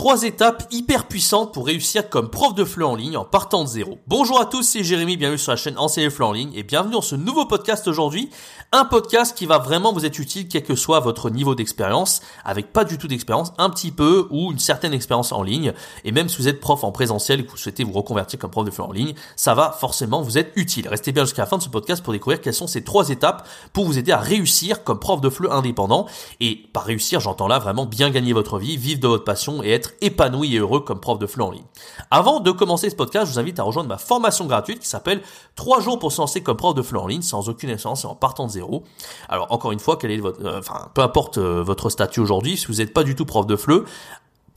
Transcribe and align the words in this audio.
Trois 0.00 0.22
étapes 0.22 0.66
hyper 0.70 1.08
puissantes 1.08 1.52
pour 1.52 1.66
réussir 1.66 2.08
comme 2.08 2.30
prof 2.30 2.54
de 2.54 2.64
FLE 2.64 2.84
en 2.84 2.94
ligne 2.94 3.18
en 3.18 3.26
partant 3.26 3.64
de 3.64 3.68
zéro. 3.68 3.98
Bonjour 4.06 4.40
à 4.40 4.46
tous, 4.46 4.62
c'est 4.62 4.82
Jérémy, 4.82 5.18
bienvenue 5.18 5.36
sur 5.36 5.52
la 5.52 5.56
chaîne 5.56 5.76
Enseigner 5.76 6.08
FLE 6.08 6.22
en 6.22 6.32
ligne 6.32 6.52
et 6.54 6.62
bienvenue 6.62 6.94
dans 6.94 7.02
ce 7.02 7.16
nouveau 7.16 7.44
podcast 7.44 7.86
aujourd'hui. 7.86 8.30
Un 8.72 8.86
podcast 8.86 9.36
qui 9.36 9.44
va 9.44 9.58
vraiment 9.58 9.92
vous 9.92 10.06
être 10.06 10.18
utile 10.18 10.48
quel 10.48 10.62
que 10.62 10.74
soit 10.74 11.00
votre 11.00 11.28
niveau 11.28 11.54
d'expérience, 11.54 12.22
avec 12.46 12.72
pas 12.72 12.84
du 12.84 12.96
tout 12.96 13.08
d'expérience, 13.08 13.52
un 13.58 13.68
petit 13.68 13.90
peu 13.90 14.26
ou 14.30 14.52
une 14.52 14.58
certaine 14.58 14.94
expérience 14.94 15.32
en 15.32 15.42
ligne. 15.42 15.74
Et 16.04 16.12
même 16.12 16.30
si 16.30 16.38
vous 16.38 16.48
êtes 16.48 16.60
prof 16.60 16.82
en 16.82 16.92
présentiel 16.92 17.40
et 17.40 17.44
que 17.44 17.50
vous 17.50 17.58
souhaitez 17.58 17.84
vous 17.84 17.92
reconvertir 17.92 18.38
comme 18.38 18.50
prof 18.50 18.64
de 18.64 18.70
FLE 18.70 18.84
en 18.84 18.92
ligne, 18.92 19.12
ça 19.36 19.52
va 19.52 19.70
forcément 19.70 20.22
vous 20.22 20.38
être 20.38 20.52
utile. 20.56 20.88
Restez 20.88 21.12
bien 21.12 21.24
jusqu'à 21.24 21.42
la 21.42 21.46
fin 21.46 21.58
de 21.58 21.62
ce 21.62 21.68
podcast 21.68 22.02
pour 22.02 22.14
découvrir 22.14 22.40
quelles 22.40 22.54
sont 22.54 22.68
ces 22.68 22.84
trois 22.84 23.10
étapes 23.10 23.46
pour 23.74 23.84
vous 23.84 23.98
aider 23.98 24.12
à 24.12 24.18
réussir 24.18 24.82
comme 24.82 24.98
prof 24.98 25.20
de 25.20 25.28
FLE 25.28 25.50
indépendant. 25.50 26.06
Et 26.40 26.56
par 26.72 26.84
réussir, 26.84 27.20
j'entends 27.20 27.48
là 27.48 27.58
vraiment 27.58 27.84
bien 27.84 28.08
gagner 28.08 28.32
votre 28.32 28.58
vie, 28.58 28.78
vivre 28.78 29.00
de 29.00 29.08
votre 29.08 29.24
passion 29.24 29.62
et 29.62 29.68
être 29.68 29.89
épanoui 30.00 30.56
et 30.56 30.58
heureux 30.58 30.80
comme 30.80 31.00
prof 31.00 31.18
de 31.18 31.26
FLE 31.26 31.42
en 31.42 31.50
ligne. 31.50 31.64
Avant 32.10 32.40
de 32.40 32.50
commencer 32.50 32.90
ce 32.90 32.96
podcast, 32.96 33.26
je 33.26 33.32
vous 33.32 33.38
invite 33.38 33.58
à 33.58 33.62
rejoindre 33.62 33.88
ma 33.88 33.98
formation 33.98 34.46
gratuite 34.46 34.80
qui 34.80 34.88
s'appelle 34.88 35.22
3 35.56 35.80
jours 35.80 35.98
pour 35.98 36.12
se 36.12 36.20
lancer 36.20 36.42
comme 36.42 36.56
prof 36.56 36.74
de 36.74 36.82
FLE 36.82 36.98
en 36.98 37.06
ligne 37.06 37.22
sans 37.22 37.48
aucune 37.48 37.70
expérience 37.70 38.04
et 38.04 38.06
en 38.06 38.14
partant 38.14 38.46
de 38.46 38.52
zéro. 38.52 38.84
Alors 39.28 39.46
encore 39.50 39.72
une 39.72 39.80
fois, 39.80 39.96
quel 39.96 40.10
est 40.10 40.18
votre, 40.18 40.44
euh, 40.44 40.58
enfin 40.58 40.88
peu 40.94 41.02
importe 41.02 41.38
euh, 41.38 41.62
votre 41.62 41.90
statut 41.90 42.20
aujourd'hui, 42.20 42.56
si 42.56 42.66
vous 42.66 42.74
n'êtes 42.74 42.92
pas 42.92 43.04
du 43.04 43.14
tout 43.14 43.24
prof 43.24 43.46
de 43.46 43.56
FLE, 43.56 43.84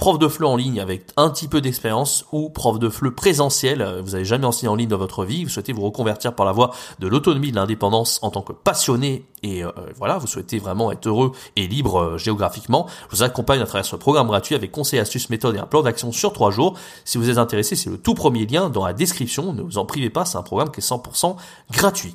prof 0.03 0.19
de 0.19 0.27
FLE 0.27 0.43
en 0.43 0.57
ligne 0.57 0.81
avec 0.81 1.05
un 1.15 1.29
petit 1.29 1.47
peu 1.47 1.61
d'expérience 1.61 2.25
ou 2.33 2.49
prof 2.49 2.77
de 2.77 2.89
FLE 2.89 3.15
présentiel, 3.15 3.81
euh, 3.81 4.01
vous 4.01 4.11
n'avez 4.11 4.25
jamais 4.25 4.43
enseigné 4.43 4.67
en 4.67 4.75
ligne 4.75 4.89
dans 4.89 4.97
votre 4.97 5.23
vie, 5.23 5.45
vous 5.45 5.49
souhaitez 5.49 5.71
vous 5.71 5.81
reconvertir 5.81 6.35
par 6.35 6.45
la 6.45 6.51
voie 6.51 6.71
de 6.99 7.07
l'autonomie, 7.07 7.51
de 7.51 7.55
l'indépendance 7.55 8.19
en 8.21 8.29
tant 8.29 8.41
que 8.41 8.51
passionné 8.51 9.23
et 9.43 9.63
euh, 9.63 9.71
voilà, 9.95 10.17
vous 10.17 10.27
souhaitez 10.27 10.59
vraiment 10.59 10.91
être 10.91 11.07
heureux 11.07 11.31
et 11.55 11.67
libre 11.67 12.01
euh, 12.01 12.17
géographiquement, 12.17 12.85
je 13.09 13.15
vous 13.15 13.23
accompagne 13.23 13.61
à 13.61 13.65
travers 13.65 13.85
ce 13.85 13.95
programme 13.95 14.27
gratuit 14.27 14.55
avec 14.55 14.73
conseils, 14.73 14.99
astuces, 14.99 15.29
méthodes 15.29 15.55
et 15.55 15.59
un 15.59 15.67
plan 15.67 15.83
d'action 15.83 16.11
sur 16.11 16.33
trois 16.33 16.51
jours. 16.51 16.77
Si 17.05 17.17
vous 17.17 17.29
êtes 17.29 17.37
intéressé, 17.37 17.77
c'est 17.77 17.89
le 17.89 17.97
tout 17.97 18.13
premier 18.13 18.45
lien 18.45 18.69
dans 18.69 18.85
la 18.85 18.91
description, 18.91 19.53
ne 19.53 19.61
vous 19.61 19.77
en 19.77 19.85
privez 19.85 20.09
pas, 20.09 20.25
c'est 20.25 20.37
un 20.37 20.43
programme 20.43 20.69
qui 20.69 20.81
est 20.81 20.85
100% 20.85 21.37
gratuit. 21.71 22.13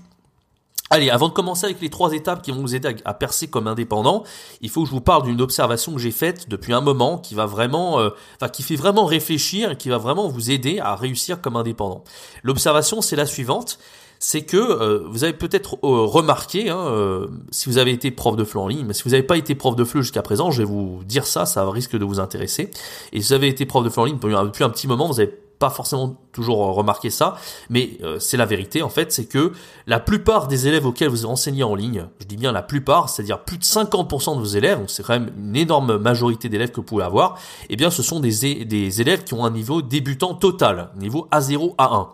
Allez, 0.91 1.11
avant 1.11 1.29
de 1.29 1.35
commencer 1.35 1.67
avec 1.67 1.81
les 1.83 1.91
trois 1.91 2.13
étapes 2.13 2.43
qui 2.43 2.51
vont 2.51 2.63
vous 2.63 2.75
aider 2.75 2.97
à, 3.05 3.15
percer 3.15 3.49
comme 3.49 3.67
indépendant, 3.67 4.25
il 4.63 4.71
faut 4.71 4.83
que 4.83 4.89
je 4.89 4.95
vous 4.95 5.03
parle 5.03 5.25
d'une 5.25 5.41
observation 5.43 5.93
que 5.93 5.99
j'ai 5.99 6.11
faite 6.11 6.49
depuis 6.49 6.73
un 6.73 6.81
moment 6.81 7.19
qui 7.19 7.35
va 7.35 7.45
vraiment, 7.45 8.01
euh, 8.01 8.11
qui 8.53 8.63
fait 8.63 8.77
vraiment 8.77 9.05
réfléchir 9.05 9.73
et 9.73 9.77
qui 9.77 9.91
va 9.91 9.99
vraiment 9.99 10.29
vous 10.29 10.51
aider 10.51 10.79
à 10.79 10.97
réussir 10.97 11.43
comme 11.43 11.57
indépendant. 11.57 12.05
L'observation, 12.43 13.03
c'est 13.03 13.17
la 13.17 13.27
suivante 13.27 13.79
c'est 14.21 14.43
que 14.43 14.57
euh, 14.57 15.05
vous 15.07 15.23
avez 15.23 15.33
peut-être 15.33 15.77
euh, 15.85 16.05
remarqué, 16.05 16.71
hein, 16.71 17.29
si 17.53 17.69
vous 17.69 17.79
avez 17.79 17.93
été 17.93 18.11
prof 18.11 18.35
de 18.35 18.43
FLE 18.43 18.59
en 18.59 18.67
ligne, 18.67 18.85
mais 18.85 18.93
si 18.93 19.05
vous 19.05 19.11
n'avez 19.11 19.23
pas 19.23 19.37
été 19.37 19.55
prof 19.55 19.77
de 19.77 19.85
FLE 19.85 20.03
jusqu'à 20.03 20.23
présent, 20.23 20.51
je 20.51 20.63
vais 20.63 20.69
vous 20.69 21.03
dire 21.05 21.25
ça, 21.25 21.47
ça 21.47 21.71
risque 21.71 21.97
de 21.97 22.05
vous 22.05 22.19
intéresser. 22.19 22.73
Et 23.13 23.21
si 23.21 23.29
vous 23.29 23.33
avez 23.35 23.47
été 23.47 23.65
prof 23.65 23.85
de 23.85 23.91
FLE 23.91 24.01
en 24.01 24.05
ligne 24.07 24.19
depuis 24.19 24.65
un 24.65 24.71
petit 24.71 24.89
moment, 24.89 25.07
vous 25.07 25.21
avez 25.21 25.33
pas 25.59 25.71
forcément 25.71 26.17
toujours 26.33 26.59
remarqué 26.75 27.11
ça, 27.11 27.37
mais 27.69 27.99
euh, 28.03 28.19
c'est 28.19 28.37
la 28.37 28.47
vérité 28.47 28.83
en 28.83 28.89
fait, 28.89 29.13
c'est 29.13 29.27
que 29.27 29.53
la 29.87 30.01
plupart 30.01 30.49
des 30.49 30.69
élèves 30.69 30.87
auxquels 30.87 31.09
vous 31.09 31.27
enseignez 31.27 31.65
en 31.65 31.75
ligne, 31.75 32.07
je 32.21 32.27
dis 32.27 32.37
bien 32.37 32.53
la 32.53 32.63
plupart, 32.63 33.09
c'est-à-dire 33.09 33.43
plus 33.43 33.59
de 33.59 33.65
50% 33.65 34.35
de 34.37 34.41
vos 34.41 34.45
élèves, 34.45 34.79
donc 34.79 34.91
c'est 34.91 35.03
quand 35.03 35.15
même 35.15 35.33
une 35.37 35.57
énorme 35.57 35.99
majorité 35.99 36.49
d'élèves 36.49 36.71
que 36.71 36.77
vous 36.77 36.83
pouvez 36.83 37.05
avoir, 37.05 37.39
eh 37.69 37.77
bien 37.77 37.91
ce 37.91 38.03
sont 38.03 38.21
des, 38.21 38.65
des 38.65 39.01
élèves 39.01 39.25
qui 39.25 39.35
ont 39.35 39.45
un 39.45 39.51
niveau 39.51 39.83
débutant 39.83 40.35
total, 40.35 40.91
niveau 40.97 41.29
A0, 41.33 41.75
A1. 41.77 42.09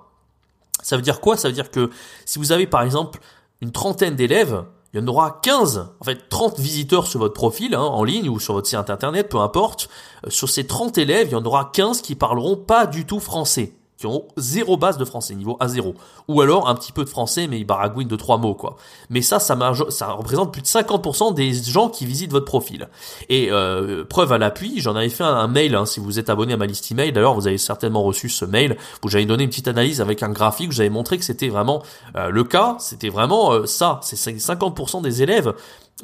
Ça 0.82 0.96
veut 0.96 1.02
dire 1.02 1.20
quoi? 1.20 1.36
Ça 1.36 1.48
veut 1.48 1.54
dire 1.54 1.70
que 1.70 1.90
si 2.26 2.38
vous 2.38 2.52
avez 2.52 2.66
par 2.66 2.82
exemple 2.82 3.20
une 3.60 3.72
trentaine 3.72 4.16
d'élèves, 4.16 4.64
il 4.94 5.00
y 5.00 5.02
en 5.02 5.08
aura 5.08 5.40
15, 5.42 5.88
en 6.00 6.04
fait 6.04 6.28
30 6.28 6.60
visiteurs 6.60 7.08
sur 7.08 7.18
votre 7.18 7.34
profil, 7.34 7.74
hein, 7.74 7.82
en 7.82 8.04
ligne 8.04 8.28
ou 8.28 8.38
sur 8.38 8.54
votre 8.54 8.68
site 8.68 8.88
internet, 8.88 9.28
peu 9.28 9.38
importe. 9.38 9.88
Euh, 10.24 10.30
sur 10.30 10.48
ces 10.48 10.68
30 10.68 10.98
élèves, 10.98 11.28
il 11.30 11.32
y 11.32 11.36
en 11.36 11.44
aura 11.44 11.70
15 11.72 12.00
qui 12.00 12.14
parleront 12.14 12.56
pas 12.56 12.86
du 12.86 13.04
tout 13.04 13.18
français 13.18 13.72
qui 14.04 14.06
ont 14.06 14.24
zéro 14.36 14.76
base 14.76 14.98
de 14.98 15.04
français, 15.06 15.34
niveau 15.34 15.56
A0. 15.60 15.94
Ou 16.28 16.40
alors 16.42 16.68
un 16.68 16.74
petit 16.74 16.92
peu 16.92 17.04
de 17.04 17.08
français, 17.08 17.46
mais 17.46 17.58
ils 17.58 17.64
baragouinent 17.64 18.08
de 18.08 18.16
trois 18.16 18.36
mots, 18.36 18.54
quoi. 18.54 18.76
Mais 19.08 19.22
ça, 19.22 19.38
ça, 19.38 19.56
ça 19.88 20.12
représente 20.12 20.52
plus 20.52 20.60
de 20.60 20.66
50% 20.66 21.32
des 21.32 21.54
gens 21.54 21.88
qui 21.88 22.04
visitent 22.04 22.32
votre 22.32 22.44
profil. 22.44 22.88
Et 23.30 23.48
euh, 23.50 24.04
preuve 24.04 24.32
à 24.32 24.38
l'appui, 24.38 24.80
j'en 24.80 24.94
avais 24.94 25.08
fait 25.08 25.24
un, 25.24 25.48
mail, 25.48 25.74
hein, 25.74 25.86
si 25.86 26.00
vous 26.00 26.18
êtes 26.18 26.28
abonné 26.28 26.52
à 26.52 26.56
ma 26.58 26.66
liste 26.66 26.90
email, 26.92 27.12
d'ailleurs, 27.12 27.34
vous 27.34 27.46
avez 27.46 27.56
certainement 27.56 28.02
reçu 28.02 28.28
ce 28.28 28.44
mail, 28.44 28.76
où 29.02 29.08
j'avais 29.08 29.24
donné 29.24 29.44
une 29.44 29.50
petite 29.50 29.68
analyse 29.68 30.02
avec 30.02 30.22
un 30.22 30.30
graphique, 30.30 30.68
où 30.68 30.72
j'avais 30.72 30.90
montré 30.90 31.16
que 31.16 31.24
c'était 31.24 31.48
vraiment 31.48 31.82
euh, 32.16 32.28
le 32.28 32.44
cas, 32.44 32.76
c'était 32.80 33.08
vraiment 33.08 33.52
euh, 33.52 33.64
ça, 33.64 34.00
c'est 34.02 34.16
50% 34.16 35.00
des 35.00 35.22
élèves 35.22 35.54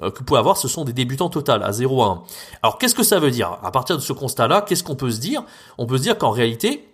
que 0.01 0.19
vous 0.19 0.25
pouvez 0.25 0.39
avoir, 0.39 0.57
ce 0.57 0.69
sont 0.69 0.85
des 0.85 0.93
débutants 0.93 1.31
total 1.31 1.65
à 1.65 1.73
0 1.73 2.03
à 2.03 2.07
1. 2.07 2.23
Alors 2.63 2.79
qu'est-ce 2.79 2.95
que 2.95 3.03
ça 3.03 3.19
veut 3.19 3.33
dire? 3.33 3.59
À 3.65 3.73
partir 3.73 3.97
de 3.97 4.01
ce 4.01 4.13
constat-là, 4.13 4.63
qu'est-ce 4.63 4.85
qu'on 4.85 4.95
peut 4.95 5.11
se 5.11 5.19
dire? 5.19 5.43
On 5.79 5.87
peut 5.87 5.99
se 5.99 6.03
dire 6.03 6.17
qu'en 6.17 6.31
réalité, 6.31 6.90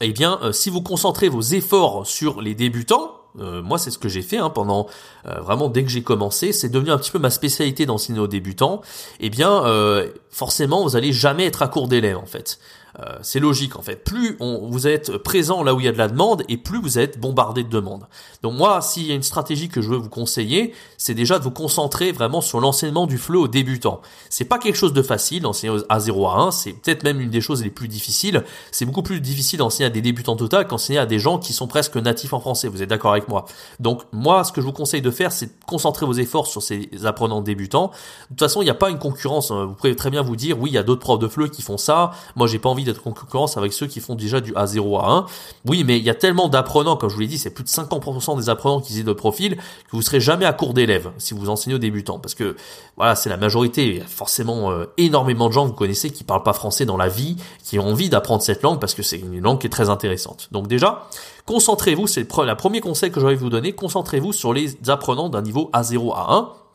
eh 0.00 0.12
bien, 0.12 0.38
euh, 0.42 0.52
si 0.52 0.70
vous 0.70 0.82
concentrez 0.82 1.28
vos 1.28 1.40
efforts 1.40 2.06
sur 2.06 2.42
les 2.42 2.54
débutants, 2.54 3.12
euh, 3.38 3.62
moi 3.62 3.78
c'est 3.78 3.90
ce 3.90 3.98
que 3.98 4.08
j'ai 4.08 4.22
fait 4.22 4.38
hein, 4.38 4.50
pendant 4.50 4.86
euh, 5.26 5.40
vraiment 5.40 5.68
dès 5.68 5.84
que 5.84 5.90
j'ai 5.90 6.02
commencé, 6.02 6.52
c'est 6.52 6.68
devenu 6.68 6.90
un 6.90 6.98
petit 6.98 7.10
peu 7.10 7.18
ma 7.18 7.30
spécialité 7.30 7.86
d'enseigner 7.86 8.20
aux 8.20 8.26
débutants. 8.26 8.82
Eh 9.20 9.30
bien, 9.30 9.62
forcément, 10.30 10.82
vous 10.82 10.96
allez 10.96 11.12
jamais 11.12 11.46
être 11.46 11.62
à 11.62 11.68
court 11.68 11.88
d'élèves 11.88 12.18
en 12.18 12.26
fait. 12.26 12.58
Euh, 12.98 13.18
c'est 13.20 13.40
logique 13.40 13.76
en 13.76 13.82
fait. 13.82 14.04
Plus 14.04 14.38
vous 14.40 14.86
êtes 14.86 15.18
présent 15.18 15.62
là 15.62 15.74
où 15.74 15.80
il 15.80 15.84
y 15.84 15.88
a 15.88 15.92
de 15.92 15.98
la 15.98 16.08
demande 16.08 16.42
et 16.48 16.56
plus 16.56 16.80
vous 16.80 16.98
êtes 16.98 17.20
bombardé 17.20 17.62
de 17.62 17.68
demandes. 17.68 18.06
Donc 18.42 18.54
moi, 18.54 18.80
s'il 18.80 19.06
y 19.06 19.12
a 19.12 19.14
une 19.14 19.22
stratégie 19.22 19.68
que 19.68 19.82
je 19.82 19.90
veux 19.90 19.96
vous 19.96 20.08
conseiller, 20.08 20.72
c'est 20.96 21.14
déjà 21.14 21.38
de 21.38 21.44
vous 21.44 21.50
concentrer 21.50 22.12
vraiment 22.12 22.40
sur 22.40 22.60
l'enseignement 22.60 23.06
du 23.06 23.18
FLE 23.18 23.36
aux 23.36 23.48
débutants. 23.48 24.00
C'est 24.30 24.46
pas 24.46 24.58
quelque 24.58 24.76
chose 24.76 24.94
de 24.94 25.02
facile 25.02 25.42
d'enseigner 25.42 25.78
à 25.88 26.00
0 26.00 26.26
à 26.26 26.40
1, 26.40 26.50
c'est 26.52 26.72
peut-être 26.72 27.04
même 27.04 27.20
une 27.20 27.30
des 27.30 27.40
choses 27.40 27.62
les 27.62 27.70
plus 27.70 27.88
difficiles. 27.88 28.44
C'est 28.70 28.86
beaucoup 28.86 29.02
plus 29.02 29.20
difficile 29.20 29.58
d'enseigner 29.58 29.86
à 29.86 29.90
des 29.90 30.00
débutants 30.00 30.36
total 30.36 30.66
qu'enseigner 30.66 30.98
à 30.98 31.06
des 31.06 31.18
gens 31.18 31.38
qui 31.38 31.52
sont 31.52 31.66
presque 31.66 31.96
natifs 31.96 32.32
en 32.32 32.40
français. 32.40 32.68
Vous 32.68 32.82
êtes 32.82 32.88
d'accord 32.88 33.12
avec 33.12 33.28
moi? 33.28 33.44
Donc 33.78 34.02
moi, 34.12 34.42
ce 34.44 34.52
que 34.52 34.60
je 34.60 34.66
vous 34.66 34.72
conseille 34.72 35.02
de 35.02 35.10
faire, 35.10 35.32
c'est 35.32 35.46
de 35.46 35.52
concentrer 35.66 36.06
vos 36.06 36.14
efforts 36.14 36.46
sur 36.46 36.62
ces 36.62 36.88
apprenants 37.04 37.42
débutants. 37.42 37.88
De 37.88 38.28
toute 38.30 38.40
façon, 38.40 38.62
il 38.62 38.64
n'y 38.64 38.70
a 38.70 38.74
pas 38.74 38.88
une 38.88 38.98
concurrence. 38.98 39.50
Vous 39.50 39.74
pouvez 39.74 39.94
très 39.96 40.10
bien 40.10 40.22
vous 40.22 40.36
dire, 40.36 40.58
oui, 40.58 40.70
il 40.70 40.74
y 40.74 40.78
a 40.78 40.82
d'autres 40.82 41.00
profs 41.00 41.18
de 41.18 41.28
FLE 41.28 41.50
qui 41.50 41.60
font 41.60 41.76
ça. 41.76 42.12
Moi, 42.36 42.46
j'ai 42.46 42.58
pas 42.58 42.70
envie 42.70 42.84
d'être 42.86 43.02
concurrence 43.02 43.56
avec 43.56 43.72
ceux 43.72 43.86
qui 43.86 44.00
font 44.00 44.14
déjà 44.14 44.40
du 44.40 44.52
A0 44.52 45.00
à 45.00 45.10
1. 45.10 45.26
Oui, 45.66 45.84
mais 45.84 45.98
il 45.98 46.04
y 46.04 46.10
a 46.10 46.14
tellement 46.14 46.48
d'apprenants, 46.48 46.96
comme 46.96 47.10
je 47.10 47.14
vous 47.14 47.20
l'ai 47.20 47.26
dit, 47.26 47.38
c'est 47.38 47.50
plus 47.50 47.64
de 47.64 47.68
50% 47.68 48.36
des 48.38 48.48
apprenants 48.48 48.80
qui 48.80 48.88
visitent 48.88 49.06
de 49.06 49.12
profil, 49.12 49.56
que 49.56 49.92
vous 49.92 50.02
serez 50.02 50.20
jamais 50.20 50.44
à 50.44 50.52
court 50.52 50.74
d'élèves 50.74 51.10
si 51.18 51.34
vous 51.34 51.48
enseignez 51.48 51.76
aux 51.76 51.80
débutants. 51.80 52.18
Parce 52.18 52.34
que, 52.34 52.56
voilà, 52.96 53.14
c'est 53.14 53.28
la 53.28 53.36
majorité. 53.36 53.86
Il 53.86 53.96
y 53.98 54.00
a 54.00 54.06
forcément 54.06 54.70
euh, 54.70 54.86
énormément 54.96 55.48
de 55.48 55.52
gens, 55.52 55.66
vous 55.66 55.72
connaissez, 55.72 56.10
qui 56.10 56.24
parlent 56.24 56.42
pas 56.42 56.52
français 56.52 56.86
dans 56.86 56.96
la 56.96 57.08
vie, 57.08 57.36
qui 57.62 57.78
ont 57.78 57.88
envie 57.88 58.08
d'apprendre 58.08 58.42
cette 58.42 58.62
langue 58.62 58.80
parce 58.80 58.94
que 58.94 59.02
c'est 59.02 59.18
une 59.18 59.40
langue 59.40 59.60
qui 59.60 59.66
est 59.66 59.70
très 59.70 59.90
intéressante. 59.90 60.48
Donc 60.52 60.68
déjà, 60.68 61.08
concentrez-vous, 61.46 62.06
c'est 62.06 62.20
le 62.20 62.54
premier 62.54 62.80
conseil 62.80 63.10
que 63.10 63.20
j'aurais 63.20 63.34
vous 63.34 63.50
donner, 63.50 63.72
concentrez-vous 63.72 64.32
sur 64.32 64.52
les 64.52 64.76
apprenants 64.88 65.28
d'un 65.28 65.42
niveau 65.42 65.70
A0 65.72 66.14
à 66.14 66.34
1 66.34 66.65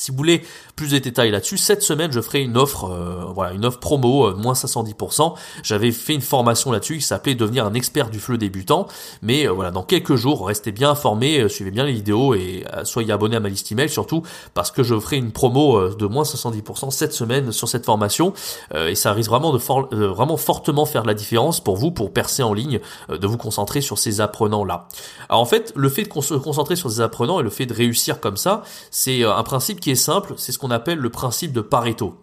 si 0.00 0.10
vous 0.10 0.16
voulez 0.16 0.42
plus 0.76 0.92
de 0.92 0.98
détails 0.98 1.30
là-dessus, 1.30 1.58
cette 1.58 1.82
semaine 1.82 2.10
je 2.10 2.22
ferai 2.22 2.40
une 2.40 2.56
offre, 2.56 2.90
euh, 2.90 3.26
voilà, 3.34 3.52
une 3.52 3.66
offre 3.66 3.80
promo 3.80 4.28
euh, 4.28 4.34
moins 4.34 4.54
510%. 4.54 5.34
J'avais 5.62 5.92
fait 5.92 6.14
une 6.14 6.22
formation 6.22 6.72
là-dessus 6.72 6.96
qui 6.96 7.02
s'appelait 7.02 7.34
devenir 7.34 7.66
un 7.66 7.74
expert 7.74 8.08
du 8.08 8.18
fleu 8.18 8.38
débutant. 8.38 8.86
Mais 9.20 9.46
euh, 9.46 9.50
voilà, 9.50 9.70
dans 9.70 9.82
quelques 9.82 10.14
jours, 10.14 10.46
restez 10.46 10.72
bien 10.72 10.92
informés, 10.92 11.46
suivez 11.50 11.70
bien 11.70 11.84
les 11.84 11.92
vidéos 11.92 12.34
et 12.34 12.64
soyez 12.84 13.12
abonnés 13.12 13.36
à 13.36 13.40
ma 13.40 13.50
liste 13.50 13.70
email 13.72 13.90
surtout 13.90 14.22
parce 14.54 14.70
que 14.70 14.82
je 14.82 14.98
ferai 14.98 15.16
une 15.16 15.32
promo 15.32 15.90
de 15.90 16.06
moins 16.06 16.22
70% 16.22 16.90
cette 16.90 17.12
semaine 17.12 17.52
sur 17.52 17.68
cette 17.68 17.84
formation 17.84 18.32
et 18.74 18.94
ça 18.94 19.12
risque 19.12 19.30
vraiment 19.30 19.52
de 19.52 19.58
vraiment 20.06 20.36
fortement 20.36 20.86
faire 20.86 21.04
la 21.04 21.14
différence 21.14 21.60
pour 21.60 21.76
vous 21.76 21.90
pour 21.90 22.12
percer 22.12 22.42
en 22.42 22.54
ligne, 22.54 22.80
de 23.08 23.26
vous 23.26 23.36
concentrer 23.36 23.80
sur 23.80 23.98
ces 23.98 24.20
apprenants 24.20 24.64
là. 24.64 24.88
Alors 25.28 25.42
en 25.42 25.46
fait, 25.46 25.72
le 25.76 25.88
fait 25.88 26.04
de 26.04 26.20
se 26.20 26.34
concentrer 26.34 26.76
sur 26.76 26.90
ces 26.90 27.00
apprenants 27.00 27.40
et 27.40 27.42
le 27.42 27.50
fait 27.50 27.66
de 27.66 27.74
réussir 27.74 28.20
comme 28.20 28.36
ça, 28.36 28.62
c'est 28.90 29.24
un 29.24 29.42
principe 29.42 29.80
qui 29.80 29.89
simple, 29.94 30.34
c'est 30.36 30.52
ce 30.52 30.58
qu'on 30.58 30.70
appelle 30.70 30.98
le 30.98 31.10
principe 31.10 31.52
de 31.52 31.60
Pareto. 31.60 32.16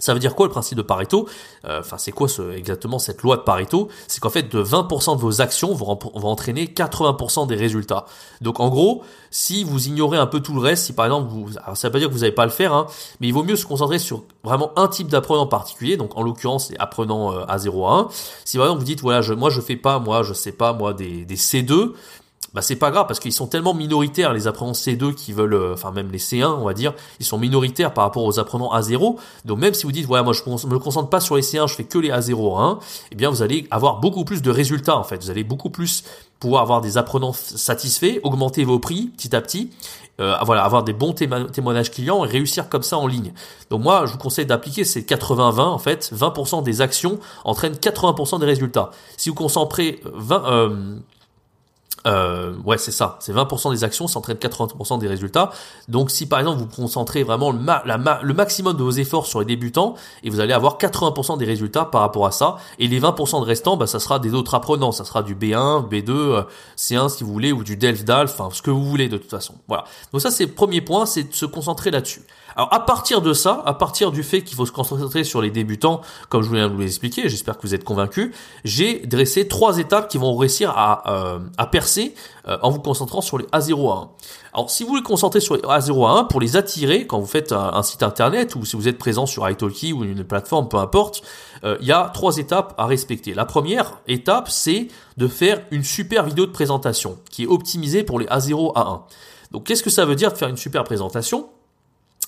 Ça 0.00 0.12
veut 0.12 0.18
dire 0.18 0.34
quoi 0.34 0.46
le 0.46 0.50
principe 0.50 0.76
de 0.76 0.82
Pareto? 0.82 1.28
Euh, 1.64 1.80
Enfin, 1.80 1.98
c'est 1.98 2.10
quoi 2.10 2.28
ce, 2.28 2.52
exactement 2.52 2.98
cette 2.98 3.22
loi 3.22 3.36
de 3.36 3.42
Pareto? 3.42 3.88
C'est 4.08 4.20
qu'en 4.20 4.28
fait, 4.28 4.52
de 4.52 4.62
20% 4.62 5.16
de 5.16 5.20
vos 5.20 5.40
actions 5.40 5.72
vont, 5.72 5.98
entraîner 6.24 6.66
80% 6.66 7.46
des 7.46 7.54
résultats. 7.54 8.04
Donc, 8.40 8.58
en 8.58 8.68
gros, 8.68 9.02
si 9.30 9.62
vous 9.62 9.86
ignorez 9.86 10.18
un 10.18 10.26
peu 10.26 10.40
tout 10.40 10.52
le 10.52 10.60
reste, 10.60 10.84
si 10.84 10.92
par 10.92 11.06
exemple, 11.06 11.28
vous, 11.30 11.52
ça 11.52 11.88
veut 11.88 11.92
pas 11.92 11.98
dire 12.00 12.08
que 12.08 12.12
vous 12.12 12.20
n'allez 12.20 12.32
pas 12.32 12.44
le 12.44 12.50
faire, 12.50 12.74
hein, 12.74 12.86
mais 13.20 13.28
il 13.28 13.32
vaut 13.32 13.44
mieux 13.44 13.56
se 13.56 13.64
concentrer 13.64 13.98
sur 13.98 14.24
vraiment 14.42 14.72
un 14.76 14.88
type 14.88 15.08
d'apprenant 15.08 15.46
particulier. 15.46 15.96
Donc, 15.96 16.18
en 16.18 16.22
l'occurrence, 16.22 16.70
les 16.70 16.76
apprenants 16.78 17.32
euh, 17.32 17.44
à 17.46 17.58
0 17.58 17.86
à 17.86 17.98
1. 18.00 18.08
Si 18.44 18.56
par 18.56 18.66
exemple 18.66 18.80
vous 18.80 18.86
dites, 18.86 19.00
voilà, 19.00 19.22
je, 19.22 19.32
moi 19.32 19.48
je 19.48 19.60
fais 19.60 19.76
pas, 19.76 20.00
moi 20.00 20.22
je 20.22 20.34
sais 20.34 20.52
pas, 20.52 20.72
moi 20.72 20.92
des 20.92 21.24
C2, 21.26 21.92
bah 22.54 22.62
c'est 22.62 22.76
pas 22.76 22.90
grave 22.90 23.06
parce 23.06 23.18
qu'ils 23.18 23.32
sont 23.32 23.46
tellement 23.46 23.74
minoritaires 23.74 24.32
les 24.32 24.46
apprenants 24.46 24.72
C2 24.72 25.14
qui 25.14 25.32
veulent, 25.32 25.54
euh, 25.54 25.74
enfin 25.74 25.90
même 25.90 26.10
les 26.10 26.18
C1 26.18 26.46
on 26.46 26.64
va 26.64 26.72
dire, 26.72 26.94
ils 27.18 27.26
sont 27.26 27.38
minoritaires 27.38 27.92
par 27.92 28.04
rapport 28.04 28.24
aux 28.24 28.38
apprenants 28.38 28.72
A0. 28.72 29.16
Donc 29.44 29.58
même 29.58 29.74
si 29.74 29.84
vous 29.84 29.92
dites 29.92 30.06
voilà 30.06 30.22
moi 30.22 30.32
je 30.32 30.66
me 30.68 30.78
concentre 30.78 31.10
pas 31.10 31.20
sur 31.20 31.36
les 31.36 31.42
C1, 31.42 31.68
je 31.68 31.74
fais 31.74 31.84
que 31.84 31.98
les 31.98 32.10
A0 32.10 32.32
A1, 32.34 32.78
eh 33.10 33.14
bien 33.16 33.28
vous 33.28 33.42
allez 33.42 33.66
avoir 33.70 34.00
beaucoup 34.00 34.24
plus 34.24 34.40
de 34.40 34.50
résultats 34.50 34.96
en 34.96 35.04
fait. 35.04 35.22
Vous 35.22 35.30
allez 35.30 35.44
beaucoup 35.44 35.70
plus 35.70 36.04
pouvoir 36.38 36.62
avoir 36.62 36.80
des 36.80 36.98
apprenants 36.98 37.32
satisfaits, 37.32 38.20
augmenter 38.22 38.64
vos 38.64 38.78
prix 38.78 39.06
petit 39.16 39.34
à 39.34 39.40
petit, 39.40 39.70
euh, 40.20 40.36
voilà, 40.42 40.62
avoir 40.62 40.84
des 40.84 40.92
bons 40.92 41.12
témoignages 41.12 41.90
clients 41.90 42.24
et 42.24 42.28
réussir 42.28 42.68
comme 42.68 42.82
ça 42.82 42.98
en 42.98 43.06
ligne. 43.06 43.32
Donc 43.70 43.82
moi, 43.82 44.06
je 44.06 44.12
vous 44.12 44.18
conseille 44.18 44.46
d'appliquer 44.46 44.84
ces 44.84 45.02
80-20 45.02 45.60
en 45.60 45.78
fait. 45.78 46.12
20% 46.14 46.62
des 46.62 46.80
actions 46.80 47.18
entraînent 47.44 47.74
80% 47.74 48.38
des 48.38 48.46
résultats. 48.46 48.90
Si 49.16 49.28
vous 49.28 49.34
concentrez 49.34 50.00
20, 50.04 50.44
euh, 50.44 50.96
euh, 52.06 52.54
ouais, 52.64 52.78
c'est 52.78 52.90
ça. 52.90 53.16
C'est 53.20 53.32
20% 53.32 53.72
des 53.72 53.84
actions, 53.84 54.06
ça 54.06 54.18
entraîne 54.18 54.36
80% 54.36 54.98
des 54.98 55.08
résultats. 55.08 55.50
Donc, 55.88 56.10
si 56.10 56.26
par 56.26 56.38
exemple 56.38 56.58
vous 56.58 56.66
concentrez 56.66 57.22
vraiment 57.22 57.50
le, 57.50 57.58
le 57.58 58.34
maximum 58.34 58.76
de 58.76 58.82
vos 58.82 58.90
efforts 58.90 59.26
sur 59.26 59.40
les 59.40 59.46
débutants, 59.46 59.94
et 60.22 60.30
vous 60.30 60.40
allez 60.40 60.52
avoir 60.52 60.78
80% 60.78 61.38
des 61.38 61.44
résultats 61.44 61.84
par 61.84 62.02
rapport 62.02 62.26
à 62.26 62.30
ça. 62.30 62.56
Et 62.78 62.88
les 62.88 63.00
20% 63.00 63.40
de 63.40 63.46
restants, 63.46 63.76
bah, 63.76 63.86
ça 63.86 64.00
sera 64.00 64.18
des 64.18 64.34
autres 64.34 64.54
apprenants. 64.54 64.92
Ça 64.92 65.04
sera 65.04 65.22
du 65.22 65.34
B1, 65.34 65.88
B2, 65.88 66.44
C1 66.76 67.08
si 67.08 67.24
vous 67.24 67.32
voulez, 67.32 67.52
ou 67.52 67.64
du 67.64 67.76
Delft 67.76 68.04
DALF, 68.04 68.32
enfin 68.38 68.48
ce 68.52 68.62
que 68.62 68.70
vous 68.70 68.84
voulez 68.84 69.08
de 69.08 69.16
toute 69.16 69.30
façon. 69.30 69.54
Voilà. 69.68 69.84
Donc 70.12 70.20
ça, 70.20 70.30
c'est 70.30 70.46
le 70.46 70.52
premier 70.52 70.80
point, 70.80 71.06
c'est 71.06 71.24
de 71.24 71.34
se 71.34 71.46
concentrer 71.46 71.90
là-dessus. 71.90 72.22
Alors 72.56 72.72
à 72.72 72.80
partir 72.80 73.20
de 73.20 73.32
ça, 73.32 73.62
à 73.66 73.74
partir 73.74 74.12
du 74.12 74.22
fait 74.22 74.42
qu'il 74.42 74.56
faut 74.56 74.66
se 74.66 74.72
concentrer 74.72 75.24
sur 75.24 75.42
les 75.42 75.50
débutants, 75.50 76.00
comme 76.28 76.42
je 76.42 76.50
viens 76.50 76.68
vous 76.68 76.78
l'expliquer, 76.78 77.28
j'espère 77.28 77.56
que 77.56 77.62
vous 77.66 77.74
êtes 77.74 77.84
convaincus, 77.84 78.34
j'ai 78.64 79.00
dressé 79.00 79.48
trois 79.48 79.78
étapes 79.78 80.08
qui 80.08 80.18
vont 80.18 80.36
réussir 80.36 80.70
à, 80.70 81.10
euh, 81.10 81.38
à 81.58 81.66
percer 81.66 82.14
euh, 82.46 82.56
en 82.62 82.70
vous 82.70 82.80
concentrant 82.80 83.20
sur 83.20 83.38
les 83.38 83.46
A0 83.46 83.90
à 83.90 83.96
1. 83.96 84.10
Alors 84.54 84.70
si 84.70 84.84
vous 84.84 84.90
voulez 84.90 85.02
concentrer 85.02 85.40
sur 85.40 85.56
les 85.56 85.62
A0 85.62 86.06
à 86.06 86.20
1 86.20 86.24
pour 86.24 86.40
les 86.40 86.56
attirer 86.56 87.06
quand 87.06 87.18
vous 87.18 87.26
faites 87.26 87.52
un, 87.52 87.82
site 87.82 88.02
internet 88.02 88.54
ou 88.54 88.64
si 88.64 88.76
vous 88.76 88.86
êtes 88.86 88.98
présent 88.98 89.26
sur 89.26 89.48
italki 89.48 89.92
ou 89.92 90.04
une 90.04 90.22
plateforme, 90.24 90.68
peu 90.68 90.76
importe, 90.76 91.22
euh, 91.64 91.76
il 91.80 91.86
y 91.86 91.92
a 91.92 92.10
trois 92.14 92.36
étapes 92.36 92.74
à 92.78 92.86
respecter. 92.86 93.34
La 93.34 93.46
première 93.46 93.98
étape, 94.06 94.48
c'est 94.48 94.88
de 95.16 95.26
faire 95.26 95.60
une 95.70 95.82
super 95.82 96.24
vidéo 96.24 96.46
de 96.46 96.52
présentation 96.52 97.18
qui 97.30 97.44
est 97.44 97.48
optimisée 97.48 98.04
pour 98.04 98.20
les 98.20 98.26
A0 98.26 98.72
à 98.76 98.82
1. 98.82 99.02
Donc 99.50 99.64
qu'est-ce 99.64 99.82
que 99.82 99.90
ça 99.90 100.04
veut 100.04 100.16
dire 100.16 100.32
de 100.32 100.36
faire 100.36 100.48
une 100.48 100.56
super 100.56 100.84
présentation? 100.84 101.48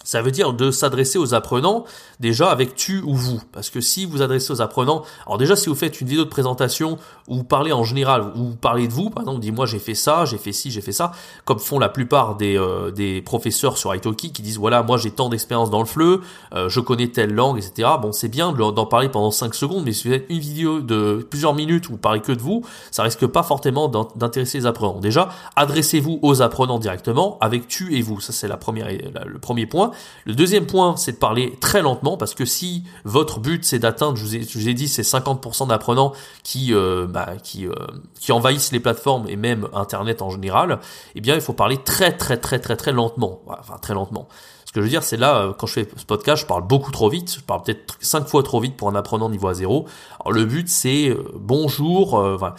Ça 0.06 0.22
veut 0.22 0.30
dire 0.30 0.52
de 0.52 0.70
s'adresser 0.70 1.18
aux 1.18 1.34
apprenants 1.34 1.84
déjà 2.20 2.48
avec 2.50 2.76
tu 2.76 3.02
ou 3.02 3.14
vous. 3.14 3.42
Parce 3.52 3.70
que 3.70 3.80
si 3.80 4.06
vous 4.06 4.22
adressez 4.22 4.52
aux 4.52 4.62
apprenants, 4.62 5.02
alors 5.26 5.36
déjà 5.36 5.56
si 5.56 5.68
vous 5.68 5.74
faites 5.74 6.00
une 6.00 6.06
vidéo 6.06 6.24
de 6.24 6.30
présentation 6.30 6.96
vous 7.28 7.42
parlez 7.42 7.72
en 7.72 7.82
général, 7.82 8.32
ou 8.36 8.54
parlez 8.54 8.86
de 8.86 8.92
vous, 8.92 9.10
par 9.10 9.24
exemple, 9.24 9.40
dis-moi 9.40 9.66
j'ai 9.66 9.80
fait 9.80 9.96
ça, 9.96 10.24
j'ai 10.24 10.38
fait 10.38 10.52
ci, 10.52 10.70
j'ai 10.70 10.80
fait 10.80 10.92
ça, 10.92 11.10
comme 11.44 11.58
font 11.58 11.80
la 11.80 11.88
plupart 11.88 12.36
des, 12.36 12.56
euh, 12.56 12.92
des 12.92 13.20
professeurs 13.20 13.78
sur 13.78 13.92
Italki 13.94 14.32
qui 14.32 14.42
disent 14.42 14.58
voilà 14.58 14.84
moi 14.84 14.96
j'ai 14.96 15.10
tant 15.10 15.28
d'expérience 15.28 15.70
dans 15.70 15.80
le 15.80 15.86
fleu, 15.86 16.20
euh, 16.54 16.68
je 16.68 16.78
connais 16.78 17.08
telle 17.08 17.34
langue, 17.34 17.58
etc. 17.58 17.88
Bon 18.00 18.12
c'est 18.12 18.28
bien 18.28 18.52
d'en 18.52 18.86
parler 18.86 19.08
pendant 19.08 19.32
5 19.32 19.56
secondes, 19.56 19.84
mais 19.84 19.92
si 19.92 20.06
vous 20.06 20.14
faites 20.14 20.26
une 20.28 20.38
vidéo 20.38 20.80
de 20.80 21.26
plusieurs 21.28 21.54
minutes 21.54 21.88
où 21.88 21.92
vous 21.92 21.98
parlez 21.98 22.20
que 22.20 22.30
de 22.30 22.40
vous, 22.40 22.62
ça 22.92 23.02
risque 23.02 23.26
pas 23.26 23.42
fortement 23.42 23.88
d'intéresser 23.88 24.58
les 24.58 24.66
apprenants. 24.66 25.00
Déjà, 25.00 25.30
adressez-vous 25.56 26.20
aux 26.22 26.42
apprenants 26.42 26.78
directement 26.78 27.38
avec 27.40 27.66
tu 27.66 27.96
et 27.96 28.02
vous. 28.02 28.20
Ça 28.20 28.32
c'est 28.32 28.46
la 28.46 28.56
première, 28.56 28.86
le 28.88 29.38
premier 29.40 29.66
point. 29.66 29.90
Le 30.24 30.34
deuxième 30.34 30.66
point, 30.66 30.96
c'est 30.96 31.12
de 31.12 31.16
parler 31.16 31.56
très 31.60 31.82
lentement 31.82 32.16
parce 32.16 32.34
que 32.34 32.44
si 32.44 32.84
votre 33.04 33.40
but 33.40 33.64
c'est 33.64 33.78
d'atteindre, 33.78 34.16
je 34.16 34.24
vous 34.24 34.68
ai, 34.68 34.74
dit, 34.74 34.88
c'est 34.88 35.02
50% 35.02 35.68
d'apprenants 35.68 36.12
qui, 36.42 36.74
euh, 36.74 37.06
bah, 37.06 37.34
qui, 37.42 37.66
euh, 37.66 37.72
qui 38.18 38.32
envahissent 38.32 38.72
les 38.72 38.80
plateformes 38.80 39.28
et 39.28 39.36
même 39.36 39.68
Internet 39.72 40.22
en 40.22 40.30
général, 40.30 40.80
eh 41.14 41.20
bien, 41.20 41.34
il 41.34 41.40
faut 41.40 41.52
parler 41.52 41.78
très 41.78 42.12
très 42.12 42.36
très 42.36 42.58
très 42.58 42.76
très 42.76 42.92
lentement. 42.92 43.40
Enfin, 43.46 43.78
très 43.80 43.94
lentement 43.94 44.28
que 44.72 44.80
je 44.80 44.84
veux 44.86 44.90
dire, 44.90 45.02
c'est 45.02 45.16
là, 45.16 45.36
euh, 45.38 45.52
quand 45.52 45.66
je 45.66 45.74
fais 45.74 45.88
ce 45.96 46.04
podcast, 46.04 46.42
je 46.42 46.46
parle 46.46 46.66
beaucoup 46.66 46.90
trop 46.90 47.08
vite. 47.08 47.36
Je 47.36 47.40
parle 47.40 47.62
peut-être 47.62 47.96
cinq 48.00 48.26
fois 48.26 48.42
trop 48.42 48.60
vite 48.60 48.76
pour 48.76 48.88
un 48.88 48.94
apprenant 48.94 49.28
niveau 49.28 49.50
A0. 49.50 49.86
Alors, 50.20 50.32
le 50.32 50.44
but, 50.44 50.68
c'est 50.68 51.08
euh, 51.08 51.24
bonjour. 51.34 52.18
Euh, 52.18 52.34
enfin, 52.34 52.54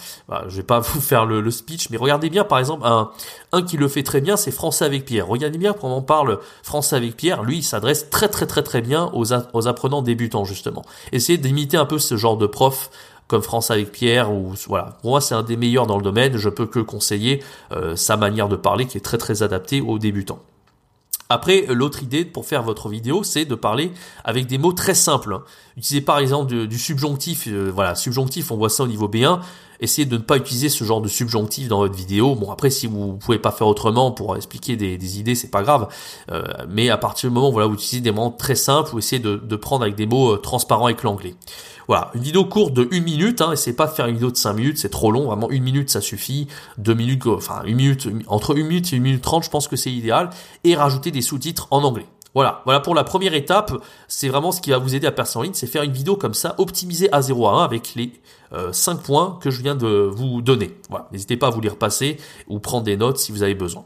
je 0.48 0.56
vais 0.56 0.63
pas 0.63 0.80
vous 0.80 1.01
faire 1.01 1.25
le, 1.25 1.51
speech, 1.51 1.89
mais 1.89 1.98
regardez 1.98 2.30
bien, 2.30 2.44
par 2.44 2.59
exemple, 2.59 2.86
un, 2.86 3.12
un 3.51 3.62
qui 3.62 3.77
le 3.77 3.88
fait 3.88 4.04
très 4.04 4.21
bien, 4.21 4.38
c'est 4.38 4.51
Français 4.51 4.86
avec 4.86 5.06
Pierre. 5.06 5.27
Regardez 5.27 5.57
bien 5.57 5.74
comment 5.74 5.98
on 5.98 6.01
parle 6.01 6.39
Français 6.63 6.95
avec 6.95 7.18
Pierre. 7.18 7.44
Lui, 7.44 7.57
il 7.57 7.63
s'adresse 7.63 8.10
très 8.10 8.30
très 8.30 8.48
très 8.48 8.63
très 8.63 8.81
bien 8.81 9.12
aux, 9.13 9.33
aux 9.53 9.68
apprenants 9.68 10.01
débutants, 10.01 10.45
justement. 10.45 10.83
Essayez 11.12 11.38
d'imiter 11.38 11.77
un 11.77 11.86
peu 11.86 12.00
ce 12.00 12.15
genre 12.15 12.38
de 12.38 12.48
prof 12.48 12.89
comme 13.27 13.42
France 13.42 13.69
avec 13.69 13.92
Pierre 13.92 14.31
ou 14.31 14.53
voilà. 14.68 14.98
Pour 15.01 15.12
moi, 15.12 15.21
c'est 15.21 15.36
un 15.36 15.44
des 15.44 15.57
meilleurs 15.57 15.88
dans 15.88 15.98
le 15.98 16.03
domaine. 16.03 16.38
Je 16.38 16.48
peux 16.48 16.65
que 16.65 16.80
conseiller 16.80 17.44
sa 17.95 18.15
manière 18.15 18.48
de 18.48 18.56
parler 18.56 18.86
qui 18.86 18.98
est 18.98 19.01
très 19.01 19.18
très 19.18 19.44
adaptée 19.44 19.81
aux 19.81 20.00
débutants. 20.00 20.39
Après, 21.29 21.65
l'autre 21.68 22.03
idée 22.03 22.25
pour 22.25 22.45
faire 22.45 22.63
votre 22.63 22.89
vidéo, 22.89 23.24
c'est 23.24 23.45
de 23.45 23.56
parler 23.56 23.91
avec 24.24 24.47
des 24.47 24.57
mots 24.57 24.74
très 24.74 24.94
simples. 24.94 25.41
Utilisez 25.75 26.01
par 26.01 26.19
exemple 26.19 26.68
du, 26.68 26.79
subjonctif. 26.79 27.47
Euh, 27.47 27.69
voilà, 27.74 27.95
subjonctif, 27.95 28.51
on 28.51 28.57
voit 28.57 28.69
ça 28.69 28.83
au 28.83 28.88
niveau 28.88 29.07
B1. 29.07 29.39
Essayez 29.79 30.06
de 30.06 30.18
ne 30.18 30.21
pas 30.21 30.38
utiliser 30.38 30.69
ce 30.69 30.83
genre 30.83 31.01
de 31.01 31.07
subjonctif 31.07 31.68
dans 31.68 31.79
votre 31.79 31.94
vidéo. 31.94 32.33
Bon, 32.33 32.51
après, 32.51 32.71
si 32.71 32.88
vous 32.88 33.13
pouvez 33.18 33.38
pas 33.38 33.51
faire 33.51 33.68
autrement 33.68 34.12
pour 34.12 34.35
expliquer 34.35 34.75
des, 34.75 35.19
idées, 35.19 35.35
c'est 35.35 35.51
pas 35.51 35.62
grave. 35.62 35.88
Euh, 36.31 36.44
mais 36.68 36.89
à 36.89 36.97
partir 36.97 37.29
du 37.29 37.35
moment 37.35 37.50
où 37.50 37.51
voilà, 37.51 37.68
vous 37.68 37.75
utilisez 37.75 38.01
des 38.01 38.12
mots 38.12 38.33
très 38.35 38.56
simples, 38.56 38.89
vous 38.91 39.00
essayez 39.00 39.21
de, 39.21 39.35
de 39.35 39.56
prendre 39.56 39.83
avec 39.83 39.95
des 39.95 40.07
mots 40.07 40.33
euh, 40.33 40.38
transparents 40.38 40.85
avec 40.85 41.03
l'anglais. 41.03 41.35
Voilà, 41.88 42.12
une 42.16 42.22
vidéo 42.22 42.44
courte 42.44 42.74
de 42.74 42.88
une 42.92 43.04
minute, 43.04 43.42
hein, 43.42 43.54
essayez 43.54 43.75
pas 43.75 43.88
de 43.88 43.92
faire 43.92 44.07
une 44.07 44.16
vidéo 44.16 44.30
de 44.30 44.36
5 44.36 44.54
minutes, 44.54 44.78
c'est 44.78 44.89
trop 44.89 45.10
long, 45.10 45.25
vraiment 45.28 45.50
une 45.50 45.63
minute 45.63 45.89
ça 45.89 46.01
suffit, 46.01 46.48
deux 46.78 46.94
minutes, 46.94 47.25
enfin 47.28 47.63
une 47.63 47.78
minute, 47.78 48.10
entre 48.28 48.57
une 48.57 48.68
minute 48.68 48.92
et 48.92 48.98
une 48.98 49.04
minute 49.04 49.22
trente, 49.22 49.44
je 49.44 49.50
pense 49.50 49.69
que 49.69 49.78
c'est 49.78 49.92
idéal, 49.92 50.30
et 50.66 50.75
rajouter 50.75 51.12
des 51.12 51.22
sous-titres 51.22 51.68
en 51.72 51.84
anglais. 51.84 52.06
Voilà, 52.34 52.62
voilà 52.66 52.81
pour 52.81 52.94
la 52.94 53.06
première 53.06 53.34
étape, 53.34 53.72
c'est 54.10 54.28
vraiment 54.28 54.51
ce 54.51 54.60
qui 54.60 54.72
va 54.72 54.80
vous 54.80 54.95
aider 54.95 55.07
à 55.07 55.12
percer 55.12 55.39
en 55.39 55.44
ligne, 55.44 55.54
c'est 55.54 55.66
faire 55.66 55.84
une 55.84 55.94
vidéo 55.94 56.18
comme 56.18 56.34
ça, 56.34 56.56
optimisée 56.57 57.12
à 57.13 57.22
0 57.22 57.48
à 57.48 57.62
1 57.62 57.63
avec 57.63 57.95
les 57.95 58.12
euh, 58.51 58.74
5 58.74 59.01
points 59.01 59.39
que 59.42 59.50
je 59.50 59.62
viens 59.62 59.75
de 59.75 59.88
vous 59.88 60.42
donner. 60.42 60.75
Voilà, 60.89 61.07
n'hésitez 61.13 61.38
pas 61.38 61.48
à 61.48 61.50
vous 61.51 61.62
les 61.62 61.69
repasser 61.69 62.18
ou 62.48 62.60
prendre 62.60 62.84
des 62.84 62.98
notes 62.98 63.18
si 63.18 63.31
vous 63.31 63.44
avez 63.44 63.56
besoin. 63.56 63.86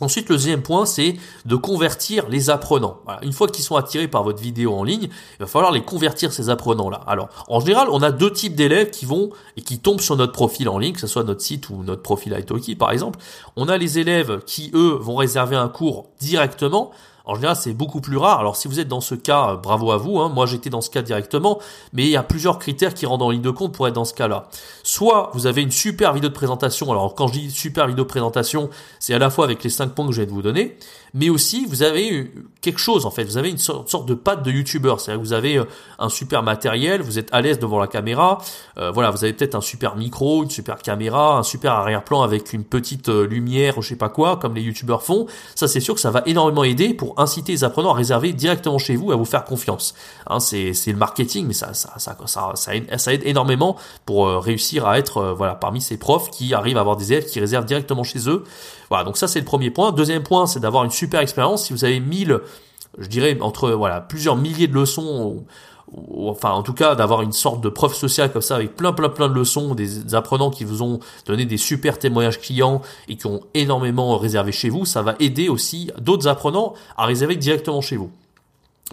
Ensuite, 0.00 0.28
le 0.28 0.34
deuxième 0.34 0.62
point, 0.62 0.86
c'est 0.86 1.14
de 1.44 1.54
convertir 1.54 2.28
les 2.28 2.50
apprenants. 2.50 2.98
Une 3.22 3.32
fois 3.32 3.46
qu'ils 3.46 3.62
sont 3.62 3.76
attirés 3.76 4.08
par 4.08 4.24
votre 4.24 4.42
vidéo 4.42 4.74
en 4.74 4.82
ligne, 4.82 5.04
il 5.04 5.38
va 5.38 5.46
falloir 5.46 5.70
les 5.70 5.84
convertir 5.84 6.32
ces 6.32 6.50
apprenants-là. 6.50 7.00
Alors, 7.06 7.28
en 7.48 7.60
général, 7.60 7.86
on 7.92 8.02
a 8.02 8.10
deux 8.10 8.32
types 8.32 8.56
d'élèves 8.56 8.90
qui 8.90 9.06
vont 9.06 9.30
et 9.56 9.62
qui 9.62 9.78
tombent 9.78 10.00
sur 10.00 10.16
notre 10.16 10.32
profil 10.32 10.68
en 10.68 10.78
ligne, 10.78 10.94
que 10.94 11.00
ce 11.00 11.06
soit 11.06 11.22
notre 11.22 11.42
site 11.42 11.70
ou 11.70 11.84
notre 11.84 12.02
profil 12.02 12.36
Italki, 12.36 12.74
par 12.74 12.90
exemple. 12.90 13.20
On 13.54 13.68
a 13.68 13.76
les 13.76 14.00
élèves 14.00 14.40
qui, 14.44 14.72
eux, 14.74 14.98
vont 15.00 15.14
réserver 15.14 15.54
un 15.54 15.68
cours 15.68 16.08
directement. 16.18 16.90
En 17.26 17.34
général, 17.34 17.56
c'est 17.56 17.72
beaucoup 17.72 18.02
plus 18.02 18.18
rare. 18.18 18.38
Alors, 18.40 18.54
si 18.54 18.68
vous 18.68 18.80
êtes 18.80 18.88
dans 18.88 19.00
ce 19.00 19.14
cas, 19.14 19.52
euh, 19.52 19.56
bravo 19.56 19.92
à 19.92 19.96
vous. 19.96 20.18
Hein. 20.18 20.28
Moi, 20.28 20.44
j'étais 20.44 20.68
dans 20.68 20.82
ce 20.82 20.90
cas 20.90 21.00
directement, 21.00 21.58
mais 21.94 22.02
il 22.02 22.10
y 22.10 22.16
a 22.16 22.22
plusieurs 22.22 22.58
critères 22.58 22.92
qui 22.92 23.06
rentrent 23.06 23.24
en 23.24 23.30
ligne 23.30 23.40
de 23.40 23.50
compte 23.50 23.72
pour 23.72 23.88
être 23.88 23.94
dans 23.94 24.04
ce 24.04 24.12
cas-là. 24.12 24.48
Soit 24.82 25.30
vous 25.32 25.46
avez 25.46 25.62
une 25.62 25.70
super 25.70 26.12
vidéo 26.12 26.28
de 26.28 26.34
présentation. 26.34 26.90
Alors, 26.90 27.14
quand 27.14 27.28
je 27.28 27.32
dis 27.32 27.50
super 27.50 27.86
vidéo 27.86 28.04
de 28.04 28.08
présentation, 28.08 28.68
c'est 28.98 29.14
à 29.14 29.18
la 29.18 29.30
fois 29.30 29.46
avec 29.46 29.64
les 29.64 29.70
cinq 29.70 29.94
points 29.94 30.06
que 30.06 30.12
je 30.12 30.22
de 30.22 30.30
vous 30.30 30.42
donner, 30.42 30.78
mais 31.12 31.28
aussi 31.28 31.66
vous 31.66 31.82
avez 31.82 32.32
quelque 32.60 32.78
chose 32.78 33.04
en 33.04 33.10
fait. 33.10 33.24
Vous 33.24 33.36
avez 33.36 33.50
une 33.50 33.58
sorte 33.58 34.06
de 34.06 34.14
patte 34.14 34.42
de 34.42 34.50
youtubeur. 34.50 35.00
C'est-à-dire 35.00 35.22
que 35.22 35.26
vous 35.26 35.32
avez 35.32 35.56
euh, 35.56 35.64
un 35.98 36.08
super 36.08 36.42
matériel, 36.42 37.02
vous 37.02 37.18
êtes 37.18 37.28
à 37.32 37.40
l'aise 37.40 37.58
devant 37.58 37.78
la 37.78 37.86
caméra. 37.86 38.38
Euh, 38.78 38.90
voilà, 38.90 39.10
vous 39.10 39.24
avez 39.24 39.32
peut-être 39.32 39.54
un 39.54 39.60
super 39.60 39.96
micro, 39.96 40.42
une 40.42 40.50
super 40.50 40.78
caméra, 40.78 41.38
un 41.38 41.42
super 41.42 41.72
arrière-plan 41.72 42.22
avec 42.22 42.52
une 42.52 42.64
petite 42.64 43.08
lumière, 43.08 43.80
je 43.80 43.88
sais 43.88 43.96
pas 43.96 44.08
quoi, 44.08 44.36
comme 44.36 44.54
les 44.54 44.62
youtubeurs 44.62 45.02
font. 45.02 45.26
Ça, 45.54 45.68
c'est 45.68 45.80
sûr 45.80 45.94
que 45.94 46.00
ça 46.00 46.10
va 46.10 46.22
énormément 46.26 46.64
aider 46.64 46.94
pour 46.94 47.13
inciter 47.16 47.52
les 47.52 47.64
apprenants 47.64 47.90
à 47.90 47.94
réserver 47.94 48.32
directement 48.32 48.78
chez 48.78 48.96
vous, 48.96 49.12
à 49.12 49.16
vous 49.16 49.24
faire 49.24 49.44
confiance. 49.44 49.94
Hein, 50.28 50.40
c'est 50.40 50.72
le 50.86 50.96
marketing, 50.96 51.46
mais 51.46 51.54
ça 51.54 53.14
aide 53.14 53.22
énormément 53.24 53.76
pour 54.06 54.26
euh, 54.26 54.38
réussir 54.38 54.86
à 54.86 54.98
être 54.98 55.18
euh, 55.18 55.34
voilà 55.34 55.54
parmi 55.54 55.80
ces 55.80 55.96
profs 55.96 56.30
qui 56.30 56.54
arrivent 56.54 56.76
à 56.76 56.80
avoir 56.80 56.96
des 56.96 57.12
élèves 57.12 57.26
qui 57.26 57.40
réservent 57.40 57.64
directement 57.64 58.04
chez 58.04 58.28
eux. 58.28 58.44
Voilà, 58.88 59.04
donc 59.04 59.16
ça 59.16 59.28
c'est 59.28 59.40
le 59.40 59.44
premier 59.44 59.70
point. 59.70 59.92
Deuxième 59.92 60.22
point, 60.22 60.46
c'est 60.46 60.60
d'avoir 60.60 60.84
une 60.84 60.90
super 60.90 61.20
expérience. 61.20 61.66
Si 61.66 61.72
vous 61.72 61.84
avez 61.84 62.00
1000, 62.00 62.40
je 62.98 63.08
dirais 63.08 63.36
entre 63.40 63.70
voilà 63.70 64.00
plusieurs 64.00 64.36
milliers 64.36 64.68
de 64.68 64.74
leçons 64.74 65.44
enfin 66.16 66.50
en 66.50 66.62
tout 66.62 66.72
cas 66.72 66.94
d'avoir 66.94 67.22
une 67.22 67.32
sorte 67.32 67.60
de 67.60 67.68
preuve 67.68 67.94
sociale 67.94 68.32
comme 68.32 68.42
ça 68.42 68.56
avec 68.56 68.76
plein 68.76 68.92
plein 68.92 69.08
plein 69.08 69.28
de 69.28 69.34
leçons, 69.34 69.74
des 69.74 70.14
apprenants 70.14 70.50
qui 70.50 70.64
vous 70.64 70.82
ont 70.82 71.00
donné 71.26 71.44
des 71.44 71.56
super 71.56 71.98
témoignages 71.98 72.40
clients 72.40 72.82
et 73.08 73.16
qui 73.16 73.26
ont 73.26 73.40
énormément 73.54 74.16
réservé 74.18 74.52
chez 74.52 74.68
vous, 74.68 74.84
ça 74.84 75.02
va 75.02 75.14
aider 75.20 75.48
aussi 75.48 75.90
d'autres 76.00 76.28
apprenants 76.28 76.74
à 76.96 77.06
réserver 77.06 77.36
directement 77.36 77.80
chez 77.80 77.96
vous. 77.96 78.10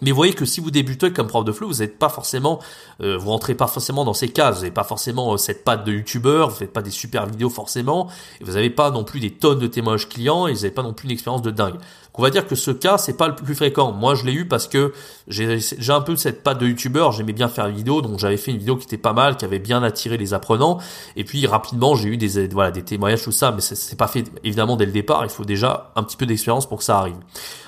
Mais 0.02 0.10
vous 0.10 0.16
voyez 0.16 0.34
que 0.34 0.46
si 0.46 0.62
vous 0.62 0.72
débutez 0.72 1.14
comme 1.14 1.28
prof 1.28 1.46
de 1.46 1.52
fleu, 1.52 1.68
vous 1.68 1.76
n'êtes 1.76 2.00
pas 2.00 2.10
forcément, 2.10 2.60
euh, 3.02 3.18
vous 3.18 3.30
rentrez 3.30 3.54
pas 3.54 3.68
forcément 3.68 4.04
dans 4.04 4.16
ces 4.16 4.30
cases. 4.30 4.56
Vous 4.56 4.62
n'avez 4.62 4.74
pas 4.74 4.84
forcément 4.84 5.34
euh, 5.34 5.38
cette 5.38 5.64
patte 5.64 5.86
de 5.86 5.92
youtubeur, 5.92 6.50
vous 6.50 6.56
faites 6.56 6.74
pas 6.74 6.82
des 6.82 6.90
super 6.90 7.28
vidéos 7.28 7.52
forcément, 7.52 8.10
et 8.40 8.44
vous 8.44 8.54
n'avez 8.54 8.72
pas 8.72 8.90
non 8.90 9.04
plus 9.04 9.20
des 9.20 9.30
tonnes 9.30 9.60
de 9.60 9.68
témoignages 9.68 10.10
clients, 10.10 10.48
et 10.48 10.54
vous 10.54 10.62
n'avez 10.62 10.72
pas 10.72 10.82
non 10.82 10.94
plus 10.94 11.06
une 11.06 11.12
expérience 11.12 11.44
de 11.44 11.52
dingue. 11.52 11.76
On 12.16 12.22
va 12.22 12.30
dire 12.30 12.46
que 12.46 12.56
ce 12.56 12.72
cas, 12.72 12.98
c'est 12.98 13.16
pas 13.16 13.28
le 13.28 13.36
plus 13.36 13.56
fréquent. 13.56 13.94
Moi, 13.94 14.16
je 14.16 14.26
l'ai 14.26 14.34
eu 14.34 14.48
parce 14.48 14.68
que 14.68 14.94
j'ai 15.28 15.60
un 15.90 16.02
peu 16.02 16.16
cette 16.16 16.44
patte 16.44 16.60
de 16.60 16.68
youtubeur, 16.68 17.14
j'aimais 17.14 17.32
bien 17.32 17.48
faire 17.48 17.68
une 17.68 17.76
vidéo, 17.76 18.02
donc 18.02 18.20
j'avais 18.20 18.38
fait 18.38 18.52
une 18.52 18.58
vidéo 18.58 18.76
qui 18.76 18.86
était 18.86 18.98
pas 18.98 19.14
mal, 19.14 19.38
qui 19.38 19.46
avait 19.46 19.60
bien 19.60 19.82
attiré 19.82 20.18
les 20.18 20.34
apprenants. 20.34 20.80
Et 21.16 21.24
puis 21.24 21.48
rapidement, 21.48 21.96
j'ai 21.96 22.10
eu 22.10 22.18
des 22.18 22.48
voilà 22.50 22.72
des 22.72 22.84
témoignages 22.84 23.24
tout 23.24 23.32
ça, 23.32 23.52
mais 23.52 23.62
c'est 23.62 23.98
pas 23.98 24.08
fait 24.08 24.26
évidemment 24.44 24.76
dès 24.76 24.86
le 24.86 24.92
départ. 24.92 25.24
Il 25.24 25.30
faut 25.30 25.46
déjà 25.46 25.92
un 25.96 26.04
petit 26.04 26.18
peu 26.18 26.26
d'expérience 26.26 26.68
pour 26.68 26.80
que 26.80 26.84
ça 26.84 26.98
arrive. 26.98 27.18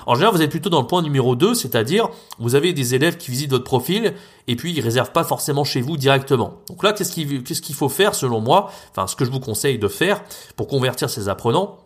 En 0.06 0.14
général, 0.14 0.34
vous 0.34 0.42
êtes 0.42 0.50
plutôt 0.50 0.68
dans 0.68 0.80
le 0.80 0.86
point 0.86 1.00
numéro 1.00 1.36
2, 1.36 1.54
c'est-à-dire 1.54 2.08
vous 2.38 2.54
avez 2.54 2.74
des 2.74 2.94
élèves 2.94 3.16
qui 3.16 3.30
visitent 3.30 3.50
votre 3.50 3.64
profil 3.64 4.12
et 4.46 4.56
puis 4.56 4.72
ils 4.72 4.80
réservent 4.80 5.12
pas 5.12 5.24
forcément 5.24 5.64
chez 5.64 5.80
vous 5.80 5.96
directement. 5.96 6.58
Donc 6.68 6.82
là, 6.82 6.92
qu'est-ce 6.92 7.12
qu'il 7.12 7.42
qu'est-ce 7.42 7.62
qu'il 7.62 7.74
faut 7.74 7.88
faire 7.88 8.14
selon 8.14 8.40
moi 8.40 8.70
Enfin, 8.90 9.06
ce 9.06 9.16
que 9.16 9.24
je 9.24 9.30
vous 9.30 9.40
conseille 9.40 9.78
de 9.78 9.88
faire 9.88 10.22
pour 10.56 10.68
convertir 10.68 11.08
ces 11.08 11.30
apprenants, 11.30 11.78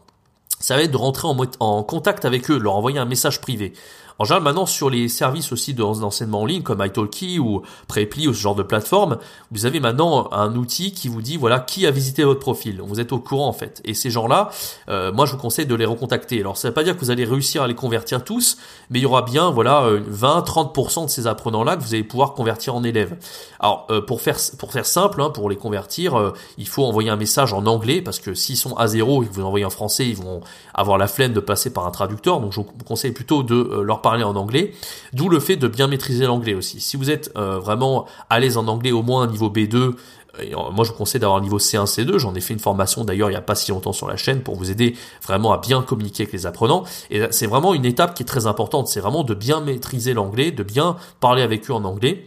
ça 0.60 0.76
va 0.76 0.82
être 0.82 0.90
de 0.90 0.96
rentrer 0.96 1.28
en, 1.60 1.82
contact 1.82 2.24
avec 2.24 2.50
eux, 2.50 2.58
leur 2.58 2.74
envoyer 2.76 2.98
un 2.98 3.04
message 3.04 3.40
privé. 3.40 3.72
En 4.20 4.24
général, 4.24 4.42
maintenant, 4.42 4.66
sur 4.66 4.90
les 4.90 5.08
services 5.08 5.52
aussi 5.52 5.74
d'enseignement 5.74 6.40
en 6.40 6.46
ligne, 6.46 6.62
comme 6.62 6.84
italki 6.84 7.38
ou 7.38 7.62
Preply 7.86 8.26
ou 8.26 8.34
ce 8.34 8.40
genre 8.40 8.56
de 8.56 8.64
plateforme, 8.64 9.18
vous 9.52 9.64
avez 9.64 9.78
maintenant 9.78 10.28
un 10.32 10.56
outil 10.56 10.90
qui 10.90 11.06
vous 11.06 11.22
dit, 11.22 11.36
voilà, 11.36 11.60
qui 11.60 11.86
a 11.86 11.92
visité 11.92 12.24
votre 12.24 12.40
profil. 12.40 12.80
Vous 12.84 12.98
êtes 12.98 13.12
au 13.12 13.20
courant, 13.20 13.46
en 13.46 13.52
fait. 13.52 13.80
Et 13.84 13.94
ces 13.94 14.10
gens-là, 14.10 14.50
euh, 14.88 15.12
moi, 15.12 15.24
je 15.24 15.32
vous 15.32 15.38
conseille 15.38 15.66
de 15.66 15.74
les 15.76 15.84
recontacter. 15.84 16.40
Alors, 16.40 16.56
ça 16.56 16.66
ne 16.66 16.70
veut 16.70 16.74
pas 16.74 16.82
dire 16.82 16.96
que 16.96 17.00
vous 17.00 17.12
allez 17.12 17.24
réussir 17.24 17.62
à 17.62 17.68
les 17.68 17.76
convertir 17.76 18.24
tous, 18.24 18.58
mais 18.90 18.98
il 18.98 19.02
y 19.02 19.06
aura 19.06 19.22
bien, 19.22 19.52
voilà, 19.52 19.88
20-30% 20.10 21.02
euh, 21.02 21.04
de 21.04 21.10
ces 21.10 21.28
apprenants-là 21.28 21.76
que 21.76 21.82
vous 21.82 21.94
allez 21.94 22.02
pouvoir 22.02 22.34
convertir 22.34 22.74
en 22.74 22.82
élèves. 22.82 23.16
Alors, 23.60 23.86
euh, 23.90 24.00
pour 24.00 24.20
faire, 24.20 24.38
pour 24.58 24.72
faire 24.72 24.86
simple, 24.86 25.22
hein, 25.22 25.30
pour 25.30 25.48
les 25.48 25.56
convertir, 25.56 26.32
il 26.56 26.66
faut 26.66 26.84
envoyer 26.84 27.10
un 27.10 27.16
message 27.16 27.52
en 27.52 27.66
anglais, 27.66 28.02
parce 28.02 28.18
que 28.18 28.34
s'ils 28.34 28.56
sont 28.56 28.74
à 28.76 28.88
zéro 28.88 29.22
et 29.22 29.28
que 29.28 29.32
vous 29.32 29.44
envoyez 29.44 29.64
en 29.64 29.70
français, 29.70 30.08
ils 30.08 30.16
vont 30.16 30.40
avoir 30.74 30.98
la 30.98 31.06
flemme 31.06 31.32
de 31.32 31.40
passer 31.40 31.72
par 31.72 31.86
un 31.86 31.92
traducteur. 31.92 32.40
Donc, 32.40 32.50
je 32.52 32.60
vous 32.60 32.66
conseille 32.84 33.12
plutôt 33.12 33.44
de 33.44 33.80
leur 33.80 34.00
parler 34.00 34.07
en 34.08 34.36
anglais, 34.36 34.72
d'où 35.12 35.28
le 35.28 35.40
fait 35.40 35.56
de 35.56 35.68
bien 35.68 35.86
maîtriser 35.86 36.26
l'anglais 36.26 36.54
aussi. 36.54 36.80
Si 36.80 36.96
vous 36.96 37.10
êtes 37.10 37.30
euh, 37.36 37.58
vraiment 37.58 38.06
à 38.30 38.40
l'aise 38.40 38.56
en 38.56 38.66
anglais, 38.68 38.92
au 38.92 39.02
moins 39.02 39.26
niveau 39.26 39.50
B2, 39.50 39.94
et 40.40 40.52
moi 40.54 40.84
je 40.84 40.90
vous 40.90 40.96
conseille 40.96 41.20
d'avoir 41.20 41.38
un 41.38 41.42
niveau 41.42 41.58
C1, 41.58 41.86
C2, 41.86 42.18
j'en 42.18 42.34
ai 42.34 42.40
fait 42.40 42.54
une 42.54 42.60
formation 42.60 43.04
d'ailleurs 43.04 43.28
il 43.28 43.32
n'y 43.32 43.38
a 43.38 43.42
pas 43.42 43.56
si 43.56 43.72
longtemps 43.72 43.92
sur 43.92 44.06
la 44.06 44.16
chaîne 44.16 44.42
pour 44.42 44.54
vous 44.54 44.70
aider 44.70 44.94
vraiment 45.26 45.52
à 45.52 45.58
bien 45.58 45.82
communiquer 45.82 46.24
avec 46.24 46.32
les 46.32 46.46
apprenants. 46.46 46.84
Et 47.10 47.22
c'est 47.30 47.46
vraiment 47.46 47.74
une 47.74 47.84
étape 47.84 48.14
qui 48.14 48.22
est 48.22 48.26
très 48.26 48.46
importante, 48.46 48.88
c'est 48.88 49.00
vraiment 49.00 49.24
de 49.24 49.34
bien 49.34 49.60
maîtriser 49.60 50.14
l'anglais, 50.14 50.52
de 50.52 50.62
bien 50.62 50.96
parler 51.20 51.42
avec 51.42 51.68
eux 51.70 51.74
en 51.74 51.84
anglais 51.84 52.24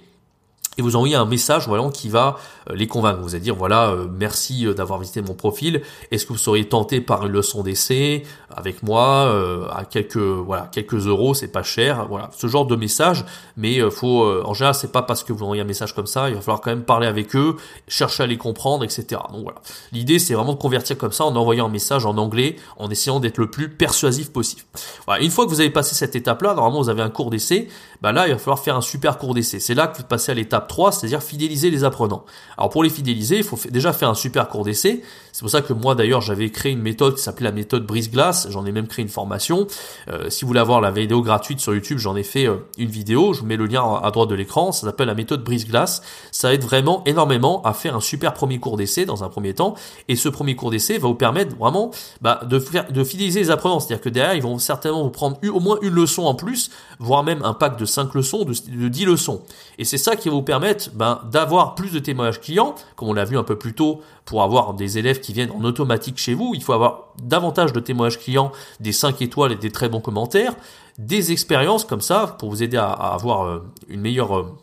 et 0.78 0.82
vous 0.82 0.96
envoyez 0.96 1.16
un 1.16 1.26
message 1.26 1.68
voilà 1.68 1.82
qui 1.90 2.08
va 2.08 2.38
euh, 2.70 2.76
les 2.76 2.88
convaincre. 2.88 3.20
Vous 3.22 3.36
allez 3.36 3.44
dire 3.44 3.56
voilà 3.56 3.90
euh, 3.90 4.08
merci 4.10 4.66
euh, 4.66 4.74
d'avoir 4.74 5.00
visité 5.00 5.22
mon 5.22 5.34
profil. 5.34 5.82
Est-ce 6.12 6.26
que 6.26 6.34
vous 6.34 6.40
seriez 6.40 6.68
tenté 6.70 7.02
par 7.02 7.26
une 7.26 7.32
leçon 7.32 7.62
d'essai 7.62 8.24
avec 8.50 8.84
moi 8.84 9.34
à 9.74 9.86
quelques 9.86 10.18
voilà 10.18 10.70
quelques 10.72 11.08
euros 11.08 11.34
c'est 11.34 11.48
pas 11.48 11.64
cher 11.64 12.08
voilà 12.08 12.30
ce 12.38 12.48
genre 12.48 12.66
de 12.66 12.76
message. 12.76 13.26
Mais 13.58 13.80
faut 13.90 14.26
en 14.46 14.54
général 14.54 14.76
c'est 14.76 14.92
pas 14.92 15.02
parce 15.02 15.24
que 15.24 15.34
vous 15.34 15.44
envoyez 15.44 15.62
un 15.62 15.66
message 15.66 15.94
comme 15.94 16.08
ça 16.08 16.30
il 16.30 16.36
va 16.36 16.42
falloir 16.42 16.62
quand 16.62 16.72
même 16.72 16.84
parler 16.84 17.08
avec 17.08 17.36
eux, 17.36 17.56
chercher 17.88 18.24
à 18.24 18.28
les 18.28 18.38
comprendre 18.38 18.84
etc. 18.84 19.22
Donc 19.32 19.44
voilà 19.44 19.60
l'idée 19.92 20.20
c'est 20.20 20.34
vraiment 20.34 20.54
de 20.54 20.60
convertir 20.60 20.98
comme 20.98 21.12
ça 21.12 21.26
en 21.26 21.36
envoyant 21.36 21.66
un 21.66 21.72
message 21.72 22.06
en 22.06 22.18
anglais 22.18 22.56
en 22.78 22.90
essayant 22.90 23.20
d'être 23.20 23.38
le 23.38 23.50
plus 23.50 23.70
persuasif 23.70 24.32
possible. 24.32 24.62
Voilà 25.06 25.24
une 25.24 25.32
fois 25.32 25.46
que 25.46 25.50
vous 25.50 25.60
avez 25.60 25.70
passé 25.70 25.96
cette 25.96 26.16
étape 26.16 26.42
là 26.42 26.54
normalement 26.54 26.82
vous 26.82 26.90
avez 26.90 27.02
un 27.02 27.10
cours 27.10 27.30
d'essai. 27.30 27.68
Bah 28.02 28.12
là 28.12 28.28
il 28.28 28.34
va 28.34 28.40
falloir 28.40 28.60
faire 28.60 28.76
un 28.76 28.82
super 28.82 29.18
cours 29.18 29.34
d'essai. 29.34 29.60
C'est 29.60 29.76
là 29.76 29.88
que 29.88 29.98
vous 29.98 30.04
passez 30.04 30.32
à 30.32 30.36
l'étape 30.36 30.68
3, 30.72 30.94
c'est-à-dire 30.94 31.22
fidéliser 31.22 31.70
les 31.70 31.84
apprenants. 31.84 32.24
Alors 32.58 32.70
pour 32.70 32.84
les 32.84 32.90
fidéliser, 32.90 33.38
il 33.38 33.44
faut 33.44 33.60
déjà 33.70 33.92
faire 33.92 34.10
un 34.10 34.16
super 34.16 34.48
cours 34.48 34.64
d'essai. 34.64 35.04
C'est 35.32 35.42
pour 35.42 35.50
ça 35.50 35.62
que 35.62 35.74
moi 35.74 35.96
d'ailleurs 35.96 36.22
j'avais 36.22 36.50
créé 36.50 36.72
une 36.72 36.82
méthode 36.82 37.16
qui 37.16 37.22
s'appelait 37.22 37.46
la 37.46 37.52
méthode 37.52 37.86
brise-glace. 37.86 38.48
J'en 38.50 38.66
ai 38.66 38.72
même 38.72 38.88
créé 38.88 39.04
une 39.04 39.10
formation. 39.10 39.68
Euh, 40.10 40.30
si 40.30 40.42
vous 40.42 40.48
voulez 40.48 40.60
avoir 40.60 40.82
la 40.82 40.92
vidéo 40.92 41.22
gratuite 41.22 41.60
sur 41.60 41.74
YouTube, 41.74 41.98
j'en 41.98 42.16
ai 42.16 42.24
fait 42.24 42.48
euh, 42.48 42.58
une 42.78 42.90
vidéo. 42.90 43.34
Je 43.34 43.42
vous 43.42 43.46
mets 43.46 43.58
le 43.58 43.66
lien 43.66 43.84
à 44.02 44.12
droite 44.12 44.30
de 44.30 44.36
l'écran. 44.36 44.72
Ça 44.72 44.88
s'appelle 44.88 45.08
la 45.08 45.16
méthode 45.16 45.44
brise-glace. 45.44 46.02
Ça 46.32 46.54
aide 46.54 46.64
vraiment 46.64 47.04
énormément 47.06 47.62
à 47.64 47.74
faire 47.74 47.96
un 47.96 48.02
super 48.02 48.34
premier 48.34 48.60
cours 48.60 48.78
d'essai 48.78 49.06
dans 49.06 49.24
un 49.24 49.30
premier 49.30 49.54
temps. 49.54 49.76
Et 50.08 50.16
ce 50.16 50.30
premier 50.30 50.56
cours 50.56 50.72
d'essai 50.72 50.98
va 50.98 51.08
vous 51.08 51.16
permettre 51.16 51.56
vraiment 51.56 51.92
bah, 52.22 52.42
de, 52.46 52.60
faire, 52.60 52.92
de 52.92 53.04
fidéliser 53.04 53.40
les 53.40 53.52
apprenants. 53.52 53.80
C'est-à-dire 53.80 54.04
que 54.04 54.10
derrière, 54.10 54.36
ils 54.36 54.44
vont 54.44 54.60
certainement 54.60 55.04
vous 55.04 55.10
prendre 55.10 55.38
au 55.50 55.60
moins 55.60 55.78
une 55.82 55.94
leçon 55.94 56.24
en 56.24 56.36
plus, 56.36 56.72
voire 57.00 57.24
même 57.24 57.42
un 57.44 57.54
pack 57.54 57.78
de 57.78 57.86
5 57.86 58.14
leçons, 58.14 58.44
de, 58.44 58.54
de 58.70 58.88
10 58.88 59.06
leçons. 59.06 59.42
Et 59.78 59.86
c'est 59.86 59.98
ça 59.98 60.16
qui 60.16 60.30
va 60.30 60.36
vous 60.36 60.42
permettre 60.42 60.90
ben, 60.94 61.22
d'avoir 61.32 61.76
plus 61.76 61.92
de 61.92 62.00
témoignages 62.00 62.42
clients, 62.42 62.76
comme 62.96 63.10
on 63.10 63.14
l'a 63.14 63.26
vu 63.26 63.38
un 63.38 63.44
peu 63.44 63.58
plus 63.58 63.74
tôt, 63.74 64.02
pour 64.26 64.44
avoir 64.44 64.74
des 64.74 64.98
élèves 64.98 65.21
qui 65.22 65.34
viennent 65.34 65.52
en 65.52 65.64
automatique 65.64 66.18
chez 66.18 66.34
vous, 66.34 66.54
il 66.56 66.64
faut 66.64 66.74
avoir 66.74 67.14
davantage 67.24 67.74
de 67.74 67.80
témoignages 67.80 68.20
clients, 68.20 68.52
des 68.80 68.92
5 68.92 69.22
étoiles 69.22 69.52
et 69.52 69.56
des 69.56 69.72
très 69.72 69.90
bons 69.90 70.02
commentaires, 70.02 70.56
des 70.98 71.32
expériences 71.32 71.86
comme 71.86 72.02
ça, 72.02 72.36
pour 72.40 72.50
vous 72.50 72.64
aider 72.64 72.78
à, 72.78 72.90
avoir 72.90 73.46
euh, 73.46 73.64
une 73.88 74.02
meilleure, 74.02 74.38
euh, 74.38 74.58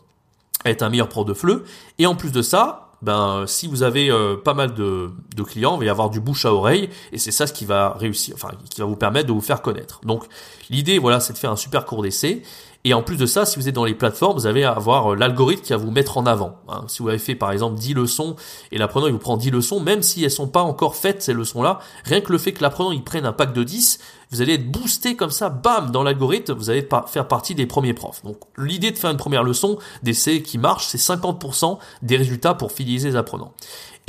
être 0.65 0.83
un 0.83 0.89
meilleur 0.89 1.09
pro 1.09 1.23
de 1.23 1.33
fleu, 1.33 1.65
et 1.97 2.05
en 2.05 2.15
plus 2.15 2.31
de 2.31 2.41
ça, 2.41 2.89
ben 3.01 3.45
si 3.47 3.67
vous 3.67 3.83
avez 3.83 4.11
euh, 4.11 4.35
pas 4.35 4.53
mal 4.53 4.73
de, 4.73 5.11
de, 5.35 5.43
clients, 5.43 5.75
il 5.75 5.79
va 5.79 5.85
y 5.85 5.89
avoir 5.89 6.09
du 6.09 6.19
bouche 6.19 6.45
à 6.45 6.53
oreille 6.53 6.89
et 7.13 7.17
c'est 7.17 7.31
ça 7.31 7.47
ce 7.47 7.53
qui 7.53 7.63
va 7.63 7.93
réussir, 7.97 8.35
enfin 8.35 8.49
qui 8.69 8.81
va 8.81 8.87
vous 8.87 8.97
permettre 8.97 9.27
de 9.27 9.31
vous 9.31 9.41
faire 9.41 9.61
connaître. 9.61 10.01
Donc 10.03 10.25
l'idée 10.69 10.99
voilà, 10.99 11.21
c'est 11.21 11.31
de 11.31 11.37
faire 11.37 11.51
un 11.51 11.55
super 11.55 11.85
cours 11.85 12.03
d'essai 12.03 12.43
et 12.85 12.93
en 12.93 13.01
plus 13.01 13.17
de 13.17 13.25
ça, 13.25 13.45
si 13.45 13.59
vous 13.59 13.67
êtes 13.67 13.75
dans 13.75 13.83
les 13.83 13.93
plateformes, 13.93 14.37
vous 14.37 14.47
allez 14.47 14.63
avoir 14.63 15.11
euh, 15.11 15.15
l'algorithme 15.15 15.61
qui 15.61 15.73
va 15.73 15.77
vous 15.77 15.91
mettre 15.91 16.17
en 16.17 16.25
avant. 16.25 16.55
Hein. 16.69 16.85
Si 16.87 17.03
vous 17.03 17.09
avez 17.09 17.17
fait 17.17 17.35
par 17.35 17.51
exemple 17.51 17.77
10 17.77 17.93
leçons 17.93 18.37
et 18.71 18.77
l'apprenant 18.77 19.07
il 19.07 19.13
vous 19.13 19.19
prend 19.19 19.35
10 19.35 19.51
leçons, 19.51 19.81
même 19.81 20.01
si 20.01 20.23
elles 20.23 20.31
sont 20.31 20.47
pas 20.47 20.61
encore 20.61 20.95
faites 20.95 21.21
ces 21.21 21.33
leçons-là, 21.33 21.79
rien 22.05 22.21
que 22.21 22.31
le 22.31 22.37
fait 22.37 22.53
que 22.53 22.61
l'apprenant 22.61 22.93
il 22.93 23.03
prenne 23.03 23.25
un 23.25 23.33
pack 23.33 23.51
de 23.51 23.63
10, 23.63 23.99
vous 24.31 24.41
allez 24.41 24.53
être 24.53 24.71
boosté 24.71 25.17
comme 25.17 25.31
ça, 25.31 25.49
bam, 25.49 25.91
dans 25.91 26.03
l'algorithme, 26.03 26.53
vous 26.53 26.69
allez 26.69 26.87
faire 27.07 27.27
partie 27.27 27.53
des 27.53 27.65
premiers 27.65 27.93
profs. 27.93 28.23
Donc 28.23 28.37
l'idée 28.57 28.91
de 28.91 28.97
faire 28.97 29.11
une 29.11 29.17
première 29.17 29.43
leçon 29.43 29.77
d'essai 30.03 30.41
qui 30.41 30.57
marche, 30.57 30.87
c'est 30.87 30.99
50% 30.99 31.79
des 32.01 32.15
résultats 32.15 32.53
pour 32.53 32.71
fidéliser 32.71 33.09
les 33.09 33.15
apprenants. 33.17 33.53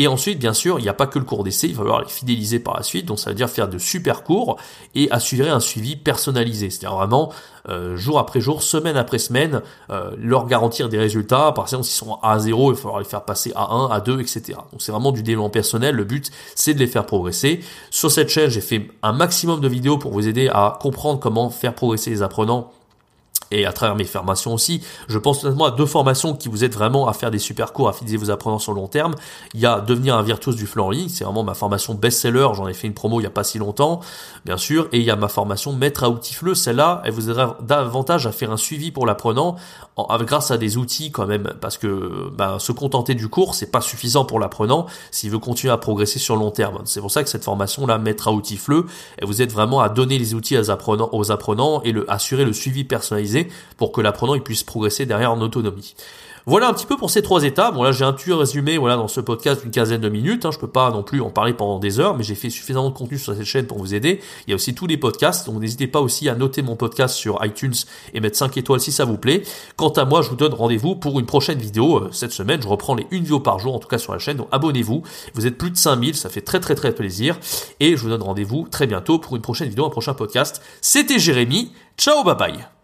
Et 0.00 0.08
ensuite, 0.08 0.38
bien 0.38 0.54
sûr, 0.54 0.78
il 0.78 0.82
n'y 0.82 0.88
a 0.88 0.94
pas 0.94 1.06
que 1.06 1.18
le 1.18 1.26
cours 1.26 1.44
d'essai, 1.44 1.66
il 1.66 1.74
va 1.74 1.82
falloir 1.82 2.00
les 2.00 2.08
fidéliser 2.08 2.58
par 2.58 2.74
la 2.74 2.82
suite. 2.82 3.04
Donc 3.04 3.18
ça 3.18 3.28
veut 3.28 3.36
dire 3.36 3.50
faire 3.50 3.68
de 3.68 3.76
super 3.76 4.22
cours 4.22 4.56
et 4.94 5.10
assurer 5.10 5.50
un 5.50 5.60
suivi 5.60 5.94
personnalisé. 5.94 6.70
C'est-à-dire 6.70 6.96
vraiment 6.96 7.30
euh, 7.68 7.98
jour 7.98 8.18
après 8.18 8.40
jour, 8.40 8.62
semaine 8.62 8.96
après 8.96 9.18
semaine, 9.18 9.60
euh, 9.90 10.12
leur 10.16 10.46
garantir 10.46 10.88
des 10.88 10.96
résultats. 10.96 11.52
Par 11.52 11.66
exemple, 11.66 11.84
s'ils 11.84 11.98
sont 11.98 12.18
à 12.22 12.38
0, 12.38 12.72
il 12.72 12.76
va 12.76 12.80
falloir 12.80 12.98
les 13.00 13.04
faire 13.04 13.26
passer 13.26 13.52
à 13.54 13.74
1, 13.74 13.90
à 13.90 14.00
2, 14.00 14.22
etc. 14.22 14.54
Donc 14.72 14.80
c'est 14.80 14.90
vraiment 14.90 15.12
du 15.12 15.22
développement 15.22 15.50
personnel. 15.50 15.94
Le 15.94 16.04
but, 16.04 16.30
c'est 16.54 16.72
de 16.72 16.78
les 16.78 16.86
faire 16.86 17.04
progresser. 17.04 17.60
Sur 17.90 18.10
cette 18.10 18.30
chaîne, 18.30 18.48
j'ai 18.48 18.62
fait 18.62 18.88
un 19.02 19.12
maximum 19.12 19.60
de 19.60 19.68
vidéos 19.68 19.98
pour 19.98 20.12
vous 20.12 20.26
aider 20.26 20.48
à 20.48 20.78
comprendre 20.80 21.20
comment 21.20 21.50
faire 21.50 21.74
progresser 21.74 22.08
les 22.08 22.22
apprenants 22.22 22.72
et 23.50 23.66
à 23.66 23.72
travers 23.72 23.96
mes 23.96 24.04
formations 24.04 24.54
aussi. 24.54 24.82
Je 25.08 25.18
pense 25.18 25.42
notamment 25.44 25.66
à 25.66 25.70
deux 25.70 25.86
formations 25.86 26.34
qui 26.34 26.48
vous 26.48 26.64
aident 26.64 26.74
vraiment 26.74 27.08
à 27.08 27.12
faire 27.12 27.30
des 27.30 27.38
super 27.38 27.72
cours, 27.72 27.88
à 27.88 27.92
fidéliser 27.92 28.16
vos 28.16 28.30
apprenants 28.30 28.58
sur 28.58 28.72
le 28.72 28.80
long 28.80 28.88
terme. 28.88 29.14
Il 29.54 29.60
y 29.60 29.66
a 29.66 29.80
devenir 29.80 30.16
un 30.16 30.22
virtuose 30.22 30.56
du 30.56 30.66
flux 30.66 30.80
en 30.80 30.90
ligne, 30.90 31.08
c'est 31.08 31.24
vraiment 31.24 31.42
ma 31.42 31.54
formation 31.54 31.94
best-seller, 31.94 32.48
j'en 32.54 32.68
ai 32.68 32.74
fait 32.74 32.86
une 32.86 32.94
promo 32.94 33.20
il 33.20 33.24
y 33.24 33.26
a 33.26 33.30
pas 33.30 33.44
si 33.44 33.58
longtemps, 33.58 34.00
bien 34.44 34.56
sûr, 34.56 34.88
et 34.92 34.98
il 34.98 35.04
y 35.04 35.10
a 35.10 35.16
ma 35.16 35.28
formation 35.28 35.72
maître 35.72 36.04
à 36.04 36.10
outils 36.10 36.34
fleu, 36.34 36.54
celle-là, 36.54 37.02
elle 37.04 37.12
vous 37.12 37.28
aidera 37.30 37.58
davantage 37.62 38.26
à 38.26 38.32
faire 38.32 38.50
un 38.50 38.56
suivi 38.56 38.90
pour 38.90 39.06
l'apprenant 39.06 39.56
grâce 40.20 40.50
à 40.50 40.56
des 40.56 40.78
outils 40.78 41.10
quand 41.10 41.26
même, 41.26 41.52
parce 41.60 41.76
que 41.76 42.30
ben, 42.30 42.58
se 42.58 42.72
contenter 42.72 43.14
du 43.14 43.28
cours, 43.28 43.54
c'est 43.54 43.70
pas 43.70 43.80
suffisant 43.80 44.24
pour 44.24 44.38
l'apprenant 44.38 44.86
s'il 45.10 45.30
veut 45.30 45.38
continuer 45.38 45.72
à 45.72 45.76
progresser 45.76 46.18
sur 46.18 46.36
le 46.36 46.40
long 46.40 46.50
terme. 46.50 46.78
C'est 46.84 47.00
pour 47.00 47.10
ça 47.10 47.22
que 47.22 47.28
cette 47.28 47.44
formation-là, 47.44 47.98
maître 47.98 48.28
à 48.28 48.32
outils 48.32 48.56
fleu, 48.56 48.86
elle 49.18 49.26
vous 49.26 49.42
aide 49.42 49.52
vraiment 49.52 49.80
à 49.80 49.88
donner 49.88 50.18
les 50.18 50.34
outils 50.34 50.56
aux 50.56 51.30
apprenants, 51.30 51.82
et 51.84 51.94
assurer 52.08 52.44
le 52.44 52.52
suivi 52.52 52.84
personnalisé 52.84 53.39
pour 53.76 53.92
que 53.92 54.00
l'apprenant 54.00 54.38
puisse 54.38 54.62
progresser 54.62 55.06
derrière 55.06 55.32
en 55.32 55.40
autonomie. 55.40 55.94
Voilà 56.46 56.68
un 56.68 56.72
petit 56.72 56.86
peu 56.86 56.96
pour 56.96 57.10
ces 57.10 57.22
trois 57.22 57.44
étapes. 57.44 57.74
Bon 57.74 57.82
là 57.82 57.92
j'ai 57.92 58.04
un 58.04 58.12
petit 58.12 58.32
résumé 58.32 58.78
voilà 58.78 58.96
dans 58.96 59.08
ce 59.08 59.20
podcast 59.20 59.62
d'une 59.62 59.70
quinzaine 59.70 60.00
de 60.00 60.08
minutes. 60.08 60.46
Hein. 60.46 60.50
Je 60.50 60.58
peux 60.58 60.70
pas 60.70 60.90
non 60.90 61.02
plus 61.02 61.20
en 61.20 61.30
parler 61.30 61.52
pendant 61.52 61.78
des 61.78 62.00
heures, 62.00 62.16
mais 62.16 62.24
j'ai 62.24 62.34
fait 62.34 62.48
suffisamment 62.48 62.88
de 62.88 62.94
contenu 62.94 63.18
sur 63.18 63.34
cette 63.34 63.44
chaîne 63.44 63.66
pour 63.66 63.78
vous 63.78 63.94
aider. 63.94 64.20
Il 64.46 64.50
y 64.50 64.52
a 64.52 64.56
aussi 64.56 64.74
tous 64.74 64.86
les 64.86 64.96
podcasts, 64.96 65.46
donc 65.46 65.60
n'hésitez 65.60 65.86
pas 65.86 66.00
aussi 66.00 66.28
à 66.28 66.34
noter 66.34 66.62
mon 66.62 66.76
podcast 66.76 67.14
sur 67.14 67.44
iTunes 67.44 67.74
et 68.14 68.20
mettre 68.20 68.38
5 68.38 68.56
étoiles 68.56 68.80
si 68.80 68.90
ça 68.90 69.04
vous 69.04 69.18
plaît. 69.18 69.42
Quant 69.76 69.90
à 69.90 70.04
moi, 70.04 70.22
je 70.22 70.30
vous 70.30 70.36
donne 70.36 70.54
rendez-vous 70.54 70.96
pour 70.96 71.20
une 71.20 71.26
prochaine 71.26 71.58
vidéo 71.58 71.98
euh, 71.98 72.08
cette 72.10 72.32
semaine. 72.32 72.62
Je 72.62 72.68
reprends 72.68 72.94
les 72.94 73.06
une 73.10 73.22
vidéo 73.22 73.40
par 73.40 73.58
jour 73.58 73.74
en 73.74 73.78
tout 73.78 73.88
cas 73.88 73.98
sur 73.98 74.12
la 74.12 74.18
chaîne, 74.18 74.38
donc 74.38 74.48
abonnez-vous. 74.50 75.02
Vous 75.34 75.46
êtes 75.46 75.58
plus 75.58 75.70
de 75.70 75.76
5000, 75.76 76.16
ça 76.16 76.30
fait 76.30 76.40
très 76.40 76.60
très 76.60 76.74
très 76.74 76.94
plaisir. 76.94 77.38
Et 77.80 77.96
je 77.96 78.02
vous 78.02 78.08
donne 78.08 78.22
rendez-vous 78.22 78.66
très 78.70 78.86
bientôt 78.86 79.18
pour 79.18 79.36
une 79.36 79.42
prochaine 79.42 79.68
vidéo, 79.68 79.84
un 79.84 79.90
prochain 79.90 80.14
podcast. 80.14 80.62
C'était 80.80 81.18
Jérémy. 81.18 81.72
Ciao, 81.98 82.24
bye 82.24 82.34
bye. 82.34 82.79